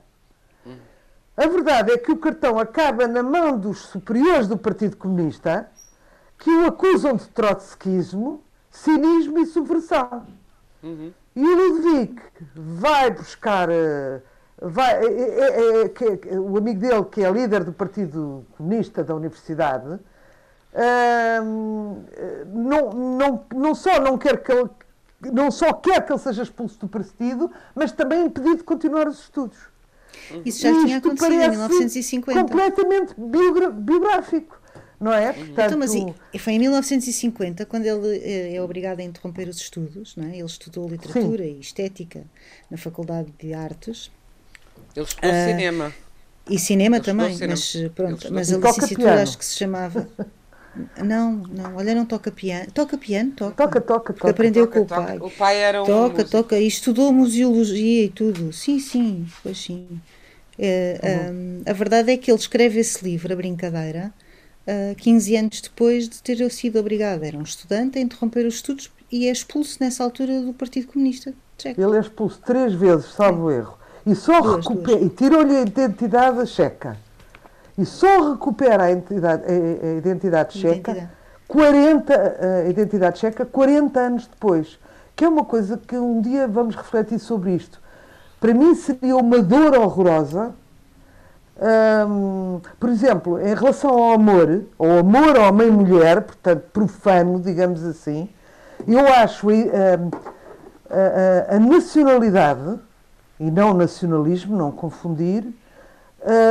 [1.37, 5.71] A verdade é que o cartão acaba na mão dos superiores do Partido Comunista,
[6.39, 10.27] que o acusam de trotskismo, cinismo e subversão.
[10.83, 11.13] Uhum.
[11.37, 12.21] E o Ludwig
[12.55, 13.69] vai buscar.
[13.71, 14.23] Eh,
[14.61, 19.99] vai, é, é, é, o amigo dele, que é líder do Partido Comunista da Universidade,
[22.47, 24.71] não, não, não só não quer que ele,
[25.33, 29.21] não só quer que ele seja expulso do partido, mas também impedido de continuar os
[29.21, 29.59] estudos.
[30.45, 32.41] Isso já tinha acontecido em 1950.
[32.41, 34.61] Completamente biográfico.
[34.99, 35.33] Não é?
[35.33, 40.15] Portanto, então, mas foi em 1950 quando ele eh, é obrigado a interromper os estudos.
[40.15, 40.37] Não é?
[40.37, 41.57] Ele estudou literatura Sim.
[41.57, 42.25] e estética
[42.71, 44.11] na Faculdade de Artes.
[44.95, 45.95] Ele estudou uh, cinema.
[46.49, 47.53] E cinema ele também, cinema.
[47.53, 50.07] mas pronto, mas a licenciatura acho que se chamava.
[51.03, 52.67] Não, não, olha, não toca piano.
[52.73, 53.55] Toca piano, toca.
[53.55, 54.31] Toca, toca, toca.
[54.31, 55.01] aprendeu toca, com toca.
[55.01, 55.19] o pai.
[55.19, 55.87] O pai era um.
[55.87, 56.31] Toca, músico.
[56.31, 56.59] toca.
[56.59, 58.53] E estudou museologia e tudo.
[58.53, 60.01] Sim, sim, pois sim.
[60.59, 61.35] É, uhum.
[61.35, 64.13] um, a verdade é que ele escreve esse livro, A Brincadeira,
[64.67, 67.23] uh, 15 anos depois de ter sido obrigado.
[67.23, 71.33] Era um estudante a interromper os estudos e é expulso nessa altura do Partido Comunista
[71.57, 71.81] Tcheco.
[71.81, 73.57] Ele é expulso três vezes, salvo é.
[73.57, 73.79] erro.
[74.07, 76.97] E só recupera, e tirou-lhe a identidade checa
[77.81, 81.11] e só recupera a identidade, a, identidade checa identidade.
[81.49, 82.15] 40,
[82.67, 84.79] a identidade checa 40 anos depois.
[85.17, 87.81] Que é uma coisa que um dia vamos refletir sobre isto.
[88.39, 90.55] Para mim seria uma dor horrorosa.
[92.09, 98.31] Hum, por exemplo, em relação ao amor, ao amor homem-mulher, portanto profano, digamos assim,
[98.89, 100.11] eu acho hum,
[100.91, 102.79] a, a, a nacionalidade,
[103.39, 105.45] e não nacionalismo, não confundir,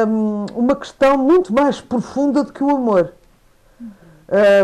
[0.08, 3.14] um, uma questão muito mais profunda do que o amor.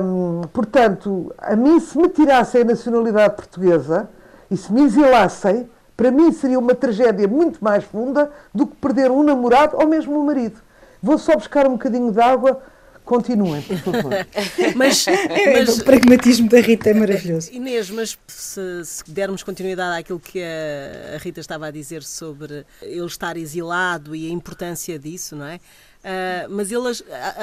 [0.01, 4.09] Um, portanto, a mim, se me tirassem a nacionalidade portuguesa
[4.49, 9.09] e se me exilassem, para mim seria uma tragédia muito mais funda do que perder
[9.09, 10.59] um namorado ou mesmo um marido.
[11.01, 12.61] Vou só buscar um bocadinho de água
[13.05, 14.11] Continuem, por favor.
[14.75, 15.05] mas,
[15.53, 17.51] mas, o pragmatismo da Rita é maravilhoso.
[17.53, 22.65] Inês, mas se, se dermos continuidade àquilo que a, a, Rita estava a dizer sobre
[22.81, 25.57] ele estar exilado e a importância disso, não é?
[25.57, 26.83] Uh, mas ele,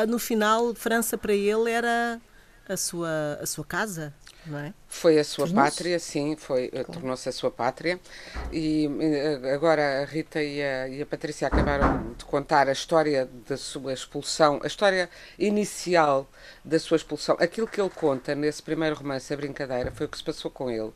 [0.09, 2.20] no final, França para ele era
[2.68, 4.12] a sua, a sua casa,
[4.53, 4.73] é?
[4.89, 8.01] Foi a sua pátria, sim, foi, eh, tornou-se a sua pátria.
[8.53, 13.29] E eh, agora a Rita e a, e a Patrícia acabaram de contar a história
[13.49, 16.29] da sua expulsão, a história inicial
[16.65, 17.37] da sua expulsão.
[17.39, 20.71] Aquilo que ele conta nesse primeiro romance, A Brincadeira, foi o que se passou com
[20.71, 20.93] ele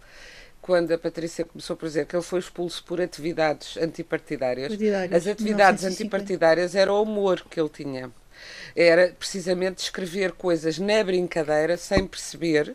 [0.60, 4.68] quando a Patrícia começou por dizer que ele foi expulso por atividades antipartidárias.
[4.68, 8.10] Partidárias, As atividades antipartidárias era o humor que ele tinha
[8.74, 12.74] era precisamente escrever coisas na brincadeira, sem perceber,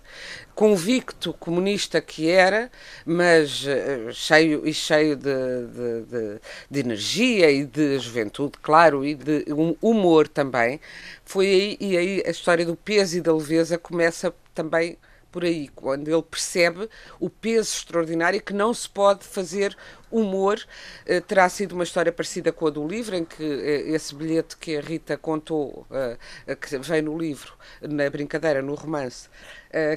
[0.56, 2.72] convicto comunista que era,
[3.06, 9.16] mas uh, cheio e cheio de, de, de, de, energia e de juventude, claro, e
[9.16, 9.46] de
[9.82, 10.80] humor também.
[11.24, 14.98] Foi aí, e aí a história do peso e da leveza começa também
[15.32, 16.90] por aí, quando ele percebe
[17.20, 19.76] o peso extraordinário que não se pode fazer
[20.12, 20.60] humor.
[21.08, 24.58] Uh, terá sido uma história parecida com a do livro, em que uh, esse bilhete
[24.58, 29.30] que a Rita contou, uh, que vem no livro, na brincadeira, no romance,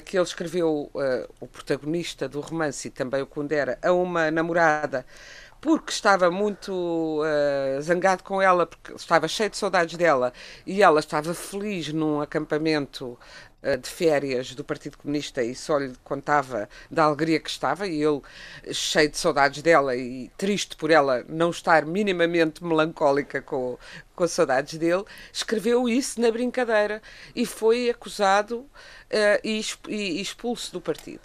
[0.05, 0.89] que ele escreveu,
[1.41, 5.05] o protagonista do romance e também o Kundera, a uma namorada
[5.65, 10.31] porque estava muito uh, zangado com ela, porque estava cheio de saudades dela
[10.63, 13.17] e ela estava feliz num acampamento
[13.81, 18.21] de férias do Partido Comunista e só lhe contava da alegria que estava e ele,
[18.71, 23.77] cheio de saudades dela e triste por ela não estar minimamente melancólica com,
[24.15, 27.01] com saudades dele, escreveu isso na brincadeira
[27.35, 28.69] e foi acusado
[29.15, 31.23] uh, e, expulso do partido.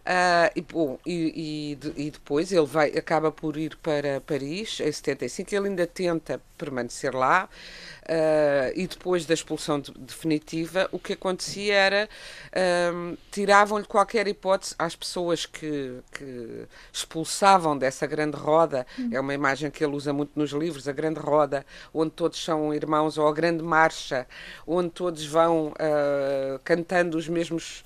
[0.00, 4.90] Uh, e, bom, e, e, e, depois ele vai, acaba por ir para Paris em
[4.90, 5.54] 75.
[5.54, 7.48] Ele ainda tenta permanecer lá.
[8.08, 12.08] Uh, e depois da expulsão de, definitiva, o que acontecia era
[12.54, 18.86] uh, tiravam-lhe qualquer hipótese às pessoas que, que, expulsavam dessa grande roda.
[18.98, 19.10] Uhum.
[19.12, 22.72] É uma imagem que ele usa muito nos livros, a grande roda, onde todos são
[22.72, 24.26] irmãos, ou a grande marcha,
[24.66, 27.84] onde todos vão uh, cantando os mesmos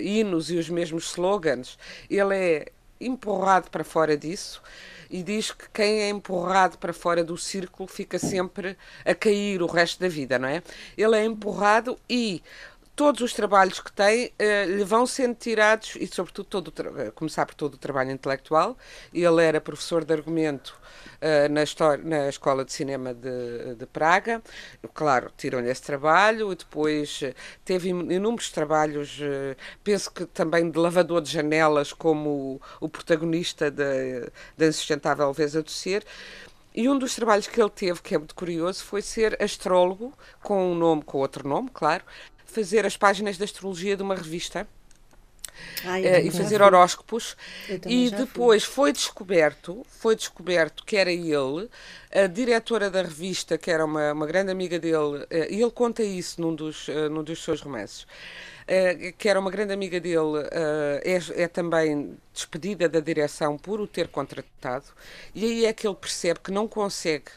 [0.00, 1.78] hinos e os mesmos slogans.
[2.08, 2.66] Ele é
[3.00, 4.62] empurrado para fora disso
[5.10, 9.66] e diz que quem é empurrado para fora do círculo fica sempre a cair o
[9.66, 10.62] resto da vida, não é?
[10.96, 12.42] Ele é empurrado e
[12.96, 16.72] todos os trabalhos que tem uh, lhe vão sendo tirados, e sobretudo todo
[17.14, 18.76] começar por todo o trabalho intelectual.
[19.12, 20.74] Ele era professor de argumento
[21.16, 24.42] uh, na, na Escola de Cinema de, de Praga.
[24.94, 27.20] Claro, tiram-lhe esse trabalho, e depois
[27.64, 33.70] teve inúmeros trabalhos, uh, penso que também de lavador de janelas, como o, o protagonista
[33.70, 36.02] da Insustentável Leveza do Ser.
[36.74, 40.72] E um dos trabalhos que ele teve, que é muito curioso, foi ser astrólogo, com
[40.72, 42.04] um nome, com outro nome, claro,
[42.46, 44.66] fazer as páginas da astrologia de uma revista.
[45.82, 47.34] Uh, e fazer horóscopos
[47.86, 48.74] e depois fui.
[48.74, 51.70] foi descoberto foi descoberto que era ele
[52.12, 56.02] a diretora da revista que era uma, uma grande amiga dele uh, e ele conta
[56.02, 58.06] isso num dos, uh, num dos seus romances
[59.16, 64.08] que era uma grande amiga dele, é, é, também despedida da direção por o ter
[64.08, 64.86] contratado,
[65.32, 67.30] e aí é que ele percebe que não consegue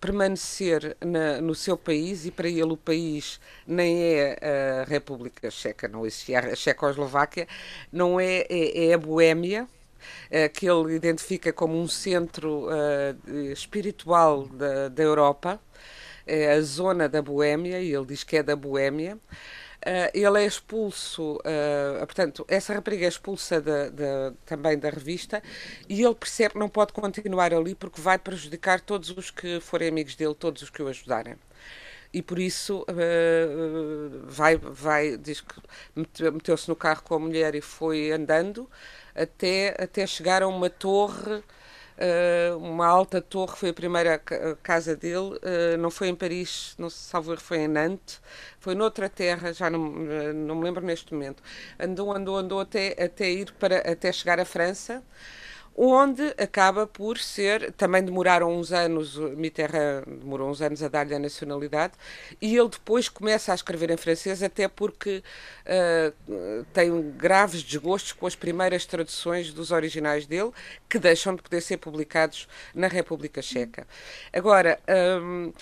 [0.00, 4.38] permanecer na, no seu país e para ele o país nem é
[4.82, 7.46] a República Checa, não existia a Checoslováquia,
[7.92, 12.68] não é, é, é a Boémia, uh, que ele identifica como um centro
[13.52, 15.60] espiritual da, da Europa,
[16.26, 19.18] é a zona da Boémia, e ele diz que é da Boémia.
[19.78, 25.40] Uh, ele é expulso, uh, portanto, essa rapariga é expulsa de, de, também da revista
[25.88, 29.88] e ele percebe que não pode continuar ali porque vai prejudicar todos os que forem
[29.88, 31.36] amigos dele, todos os que o ajudarem.
[32.12, 35.60] E por isso uh, vai, vai, diz que
[35.94, 38.68] meteu-se no carro com a mulher e foi andando
[39.14, 41.42] até, até chegar a uma torre
[42.60, 44.18] uma alta torre, foi a primeira
[44.62, 48.20] casa dele, uh, não foi em Paris, não se salvo foi em Nantes,
[48.60, 51.42] foi noutra terra, já não, não me lembro neste momento.
[51.78, 55.02] Andou, andou, andou até, até ir para, até chegar à França,
[55.80, 61.18] onde acaba por ser, também demoraram uns anos, Mitterrand demorou uns anos a dar-lhe a
[61.20, 61.92] nacionalidade,
[62.42, 65.22] e ele depois começa a escrever em francês, até porque
[65.64, 70.50] uh, tem graves desgostos com as primeiras traduções dos originais dele,
[70.88, 73.86] que deixam de poder ser publicados na República Checa.
[74.32, 74.80] Agora.
[75.22, 75.52] Um,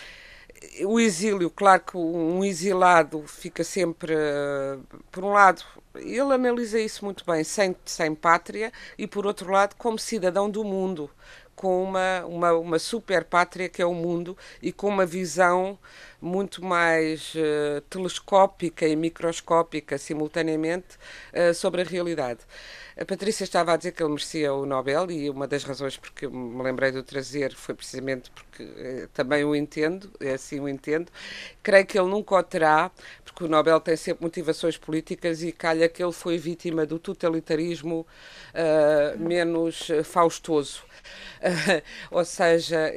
[0.85, 5.63] o exílio, claro que um exilado fica sempre, uh, por um lado,
[5.95, 10.65] ele analisa isso muito bem, sem, sem pátria, e por outro lado, como cidadão do
[10.65, 11.11] mundo,
[11.57, 15.79] com uma, uma, uma super pátria que é o mundo e com uma visão
[16.21, 20.97] muito mais uh, telescópica e microscópica simultaneamente
[21.33, 22.41] uh, sobre a realidade.
[22.99, 26.27] A Patrícia estava a dizer que ele merecia o Nobel e uma das razões porque
[26.27, 30.67] me lembrei de o trazer foi precisamente porque eh, também o entendo, é assim o
[30.67, 31.13] entendo.
[31.63, 32.91] Creio que ele nunca o terá,
[33.23, 38.07] porque o Nobel tem sempre motivações políticas e calha que ele foi vítima do totalitarismo
[38.55, 40.83] uh, menos faustoso.
[42.11, 42.93] Ou seja,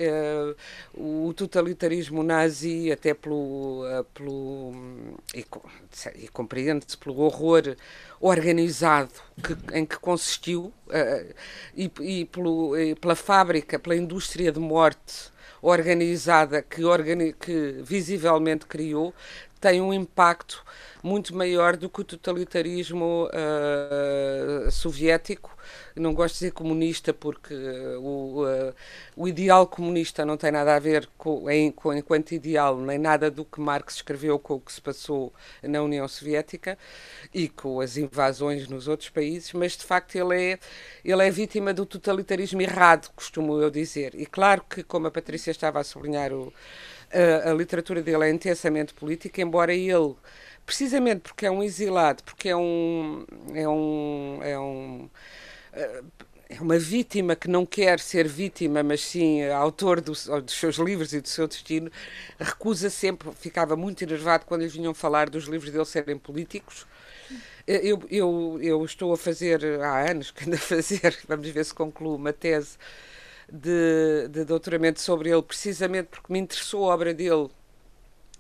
[0.96, 3.84] uh, o totalitarismo nazi, até pelo.
[3.84, 4.74] Uh, pelo
[5.34, 5.46] e,
[6.16, 7.76] e compreende-se pelo horror
[8.20, 10.74] organizado que, em que consistiu
[11.76, 15.32] e, e, pelo, e pela fábrica, pela indústria de morte
[15.62, 19.14] organizada que, organi que visivelmente criou,
[19.60, 20.64] tem um impacto
[21.04, 25.58] muito maior do que o totalitarismo uh, soviético.
[25.96, 27.54] Não gosto de dizer comunista porque
[28.00, 28.74] o, uh,
[29.16, 33.30] o ideal comunista não tem nada a ver com, em, com, enquanto ideal, nem nada
[33.30, 35.34] do que Marx escreveu com o que se passou
[35.64, 36.78] na União Soviética
[37.34, 40.60] e com as invasões nos outros países, mas de facto ele é,
[41.04, 44.16] ele é vítima do totalitarismo errado, costumo eu dizer.
[44.16, 46.54] E claro que, como a Patrícia estava a sublinhar, o,
[47.50, 50.16] a, literatura dele é intensamente política, embora ele
[50.66, 55.10] precisamente porque é um exilado, porque é um é um é um
[56.50, 61.14] é uma vítima que não quer ser vítima, mas sim autor dos, dos, seus livros
[61.14, 61.92] e do seu destino,
[62.40, 66.88] recusa sempre, ficava muito enervado quando lhes vinham falar dos livros dele serem políticos.
[67.68, 71.74] Eu, eu, eu estou a fazer, há anos que ando a fazer, vamos ver se
[71.74, 72.78] concluo, uma tese
[73.52, 77.50] de, de doutoramento sobre ele, precisamente porque me interessou a obra dele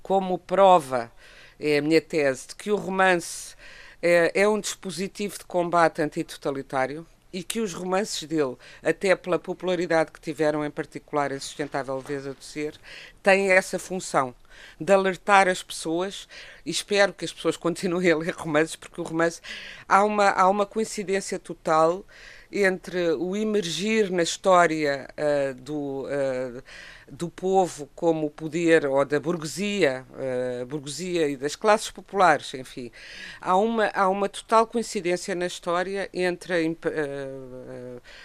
[0.01, 1.11] como prova,
[1.59, 3.55] é a minha tese, de que o romance
[4.01, 10.11] é, é um dispositivo de combate antitotalitário e que os romances dele, até pela popularidade
[10.11, 12.73] que tiveram, em particular a Sustentável Leveza do Ser,
[13.21, 14.33] têm essa função
[14.79, 16.27] de alertar as pessoas
[16.65, 19.41] e espero que as pessoas continuem a ler romances, porque o romance
[19.87, 22.03] há uma, há uma coincidência total
[22.51, 26.63] entre o emergir na história uh, do, uh,
[27.07, 32.91] do povo como poder, ou da burguesia, uh, burguesia e das classes populares, enfim.
[33.39, 36.57] Há uma, há uma total coincidência na história entre a,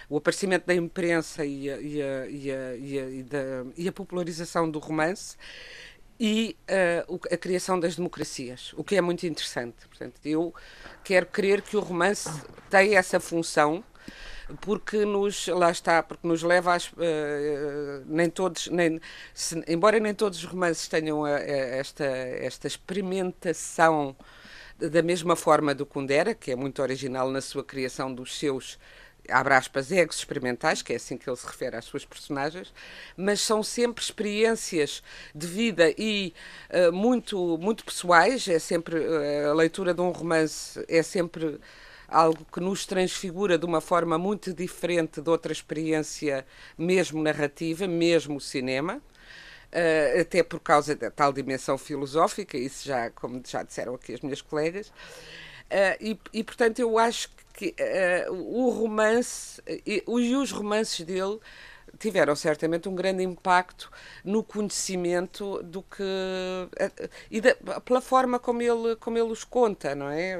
[0.08, 4.70] o aparecimento da imprensa e a, e a, e a, e a, e a popularização
[4.70, 5.36] do romance
[6.18, 6.56] e
[7.08, 9.86] uh, a criação das democracias, o que é muito interessante.
[9.88, 10.54] Portanto, eu
[11.02, 12.30] quero crer que o romance
[12.70, 13.84] tem essa função
[14.60, 19.00] porque nos lá está porque nos leva a uh, nem todos nem
[19.32, 24.16] se, embora nem todos os romances tenham a, a, esta esta experimentação
[24.78, 28.78] da mesma forma do Kundera que é muito original na sua criação dos seus
[29.28, 32.72] abre aspas, egos experimentais, que é assim que ele se refere às suas personagens,
[33.16, 35.02] mas são sempre experiências
[35.34, 36.34] de vida e
[36.70, 38.46] uh, muito, muito pessoais.
[38.48, 41.58] É sempre uh, a leitura de um romance é sempre
[42.08, 46.46] algo que nos transfigura de uma forma muito diferente de outra experiência,
[46.76, 49.00] mesmo narrativa, mesmo cinema.
[49.72, 54.20] Uh, até por causa da tal dimensão filosófica, isso já, como já disseram aqui as
[54.20, 54.88] minhas colegas.
[54.88, 57.74] Uh, e, e, portanto, eu acho que
[58.28, 61.38] uh, o romance e, e os romances dele
[61.98, 63.90] tiveram certamente um grande impacto
[64.24, 69.94] no conhecimento do que uh, e da, pela forma como ele como ele os conta
[69.94, 70.36] não é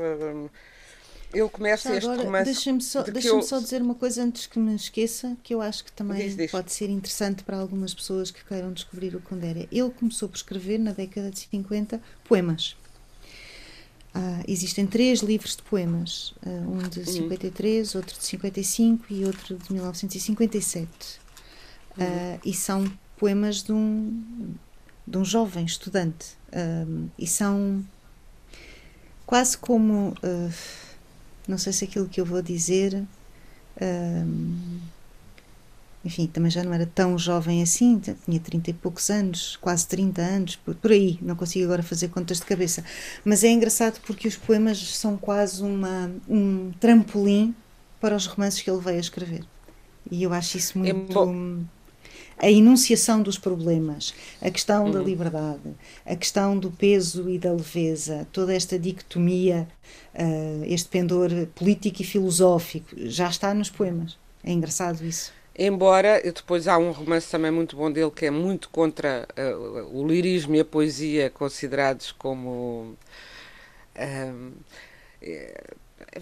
[1.34, 3.42] ele começa Já este agora, romance deixa-me só, de deixa eu...
[3.42, 6.50] só dizer uma coisa antes que me esqueça que eu acho que também diz, diz.
[6.50, 10.78] pode ser interessante para algumas pessoas que queiram descobrir o Kundera ele começou por escrever
[10.78, 12.76] na década de 50 poemas
[14.14, 19.58] ah, existem três livros de poemas, ah, um de 53, outro de 55 e outro
[19.58, 20.88] de 1957.
[21.98, 22.04] Uhum.
[22.06, 24.54] Ah, e são poemas de um,
[25.04, 26.36] de um jovem estudante.
[27.18, 27.84] e são
[29.26, 30.14] quase como.
[31.46, 33.04] Não sei se aquilo que eu vou dizer
[36.04, 40.20] enfim, também já não era tão jovem assim, tinha 30 e poucos anos, quase 30
[40.20, 42.84] anos, por, por, aí, não consigo agora fazer contas de cabeça.
[43.24, 47.54] Mas é engraçado porque os poemas são quase uma, um trampolim
[48.00, 49.44] para os romances que ele veio a escrever.
[50.10, 51.18] E eu acho isso muito.
[51.18, 51.24] É
[52.38, 54.90] a enunciação dos problemas, a questão uhum.
[54.90, 55.74] da liberdade,
[56.04, 59.68] a questão do peso e da leveza, toda esta dicotomia,
[60.14, 64.18] uh, este pendor político e filosófico, já está nos poemas.
[64.42, 65.32] É engraçado isso.
[65.56, 70.06] Embora depois há um romance também muito bom dele que é muito contra uh, o
[70.06, 72.96] lirismo e a poesia considerados como
[73.96, 74.52] uh,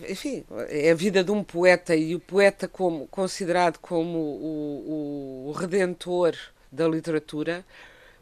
[0.09, 5.49] enfim, é a vida de um poeta e o poeta como considerado como o, o,
[5.49, 6.37] o redentor
[6.71, 7.65] da literatura,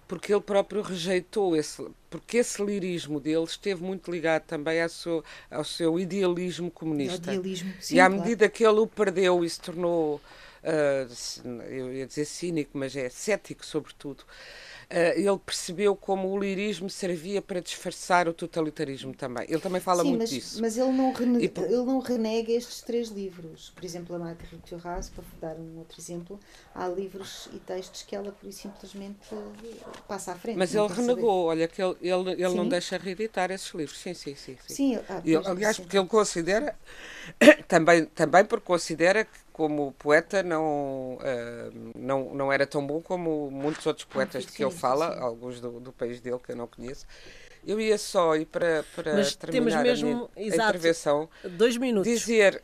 [0.08, 5.24] porque ele próprio rejeitou esse, porque esse lirismo dele esteve muito ligado também ao seu,
[5.48, 7.32] ao seu idealismo comunista.
[7.32, 8.20] Idealismo, sim, e à claro.
[8.20, 10.20] medida que ele o perdeu e se tornou
[10.64, 16.90] uh, eu ia dizer cínico, mas é cético sobretudo, uh, ele percebeu como o lirismo
[16.90, 19.46] servia para disfarçar o totalitarismo também.
[19.48, 20.60] Ele também fala Sim, muito mas, disso.
[20.60, 21.48] Mas ele não, rene...
[21.48, 21.64] por...
[21.64, 23.70] ele não renega estes três livros.
[23.74, 26.38] Por exemplo, a Marguerite Duras, para dar um outro exemplo,
[26.74, 29.18] há livros e textos que ela, por e simplesmente,
[30.08, 30.56] passa à frente.
[30.56, 33.98] Mas ele renegou, olha, que ele, ele, ele não deixa reeditar esses livros.
[33.98, 34.56] Sim, sim, sim.
[34.66, 34.74] sim.
[34.74, 36.76] sim ah, ele, aliás, porque ele considera,
[37.68, 43.50] também, também porque considera que como poeta não, uh, não, não era tão bom como
[43.50, 45.20] muitos outros poetas de que ele fala, sim.
[45.20, 47.06] alguns do, do país dele que eu não conheço.
[47.66, 52.10] Eu ia só, e para, para Mas terminar mesmo, a minha exato, intervenção, dois minutos.
[52.10, 52.62] dizer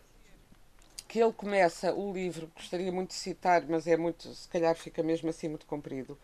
[1.06, 5.02] que ele começa o livro, gostaria muito de citar, mas é muito, se calhar fica
[5.02, 6.18] mesmo assim muito comprido.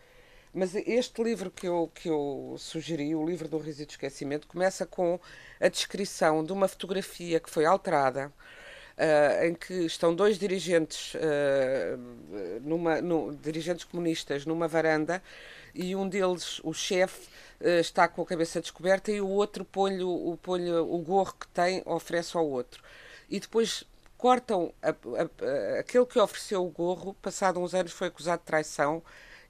[0.51, 4.47] Mas este livro que eu, que eu sugeri, o livro do Riso e do Esquecimento,
[4.47, 5.19] começa com
[5.61, 8.33] a descrição de uma fotografia que foi alterada
[8.97, 15.21] uh, em que estão dois dirigentes, uh, numa, no, dirigentes comunistas numa varanda
[15.73, 17.27] e um deles, o chefe,
[17.61, 21.47] uh, está com a cabeça descoberta e o outro põe-lhe o, põe o gorro que
[21.47, 22.83] tem, oferece ao outro.
[23.29, 23.83] E depois
[24.17, 28.45] cortam a, a, a, aquele que ofereceu o gorro, passado uns anos foi acusado de
[28.45, 29.03] traição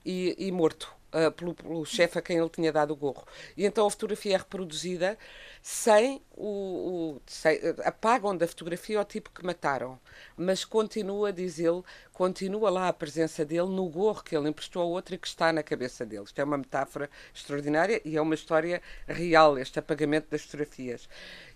[0.05, 1.02] e, e morto.
[1.14, 3.24] Uh, pelo, pelo chefe a quem ele tinha dado o gorro.
[3.55, 5.16] E então a fotografia é reproduzida
[5.61, 7.16] sem o.
[7.16, 9.99] o sem, apagam da fotografia o tipo que mataram,
[10.36, 14.86] mas continua, diz ele, continua lá a presença dele no gorro que ele emprestou a
[14.86, 16.24] outra e que está na cabeça dele.
[16.24, 21.07] Isto é uma metáfora extraordinária e é uma história real, este apagamento das fotografias.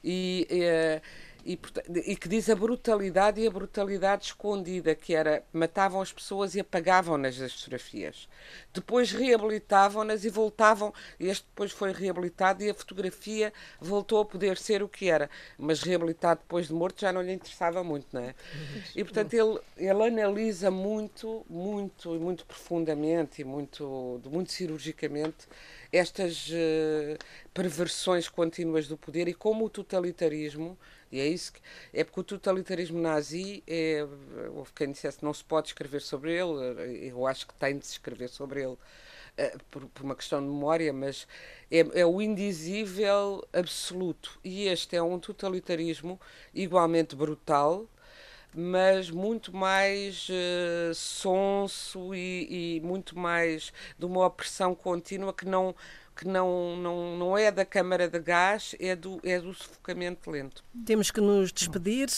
[0.03, 0.47] E.
[0.49, 1.01] Eh,
[1.45, 1.59] e,
[2.05, 6.59] e, que diz a brutalidade e a brutalidade escondida, que era matavam as pessoas e
[6.59, 8.27] apagavam-nas das fotografias.
[8.73, 14.83] Depois reabilitavam-nas e voltavam, este depois foi reabilitado e a fotografia voltou a poder ser
[14.83, 15.29] o que era.
[15.57, 18.35] Mas reabilitado depois de morto já não lhe interessava muito, não é?
[18.95, 25.47] E portanto ele, ele analisa muito, muito e muito profundamente e muito, muito cirurgicamente
[25.91, 27.17] estas uh,
[27.53, 30.77] perversões contínuas do poder e como o totalitarismo
[31.12, 31.62] e é isso que.
[31.93, 34.05] É porque o totalitarismo nazi, é,
[34.53, 37.93] houve quem dissesse não se pode escrever sobre ele, eu acho que tem de se
[37.93, 38.78] escrever sobre ele.
[39.38, 41.28] uh, por, por, uma questão de memória, mas
[41.72, 44.39] é, é, o indizível absoluto.
[44.43, 46.20] E este é um totalitarismo
[46.53, 47.88] igualmente brutal,
[48.53, 55.76] mas muito mais uh, sonso e, e, muito mais de uma opressão contínua que não
[56.18, 60.63] que não, não, não é da câmara de gás, é do, é do sufocamento lento.
[60.86, 62.09] Temos que nos despedir.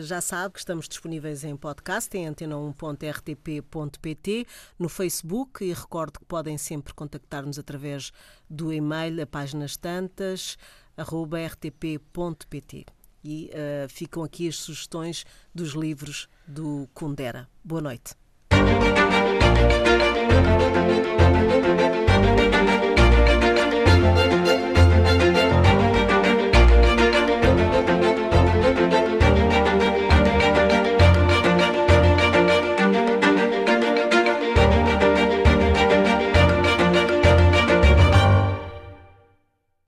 [0.00, 4.46] Já sabe que estamos disponíveis em podcast, em antena1.rtp.pt,
[4.78, 8.10] no Facebook e recordo que podem sempre contactar-nos através
[8.48, 10.56] do e-mail a páginas tantas,
[10.96, 12.86] arroba rtp.pt
[13.24, 15.24] e uh, ficam aqui as sugestões
[15.54, 17.48] dos livros do Kundera.
[17.62, 18.16] Boa noite.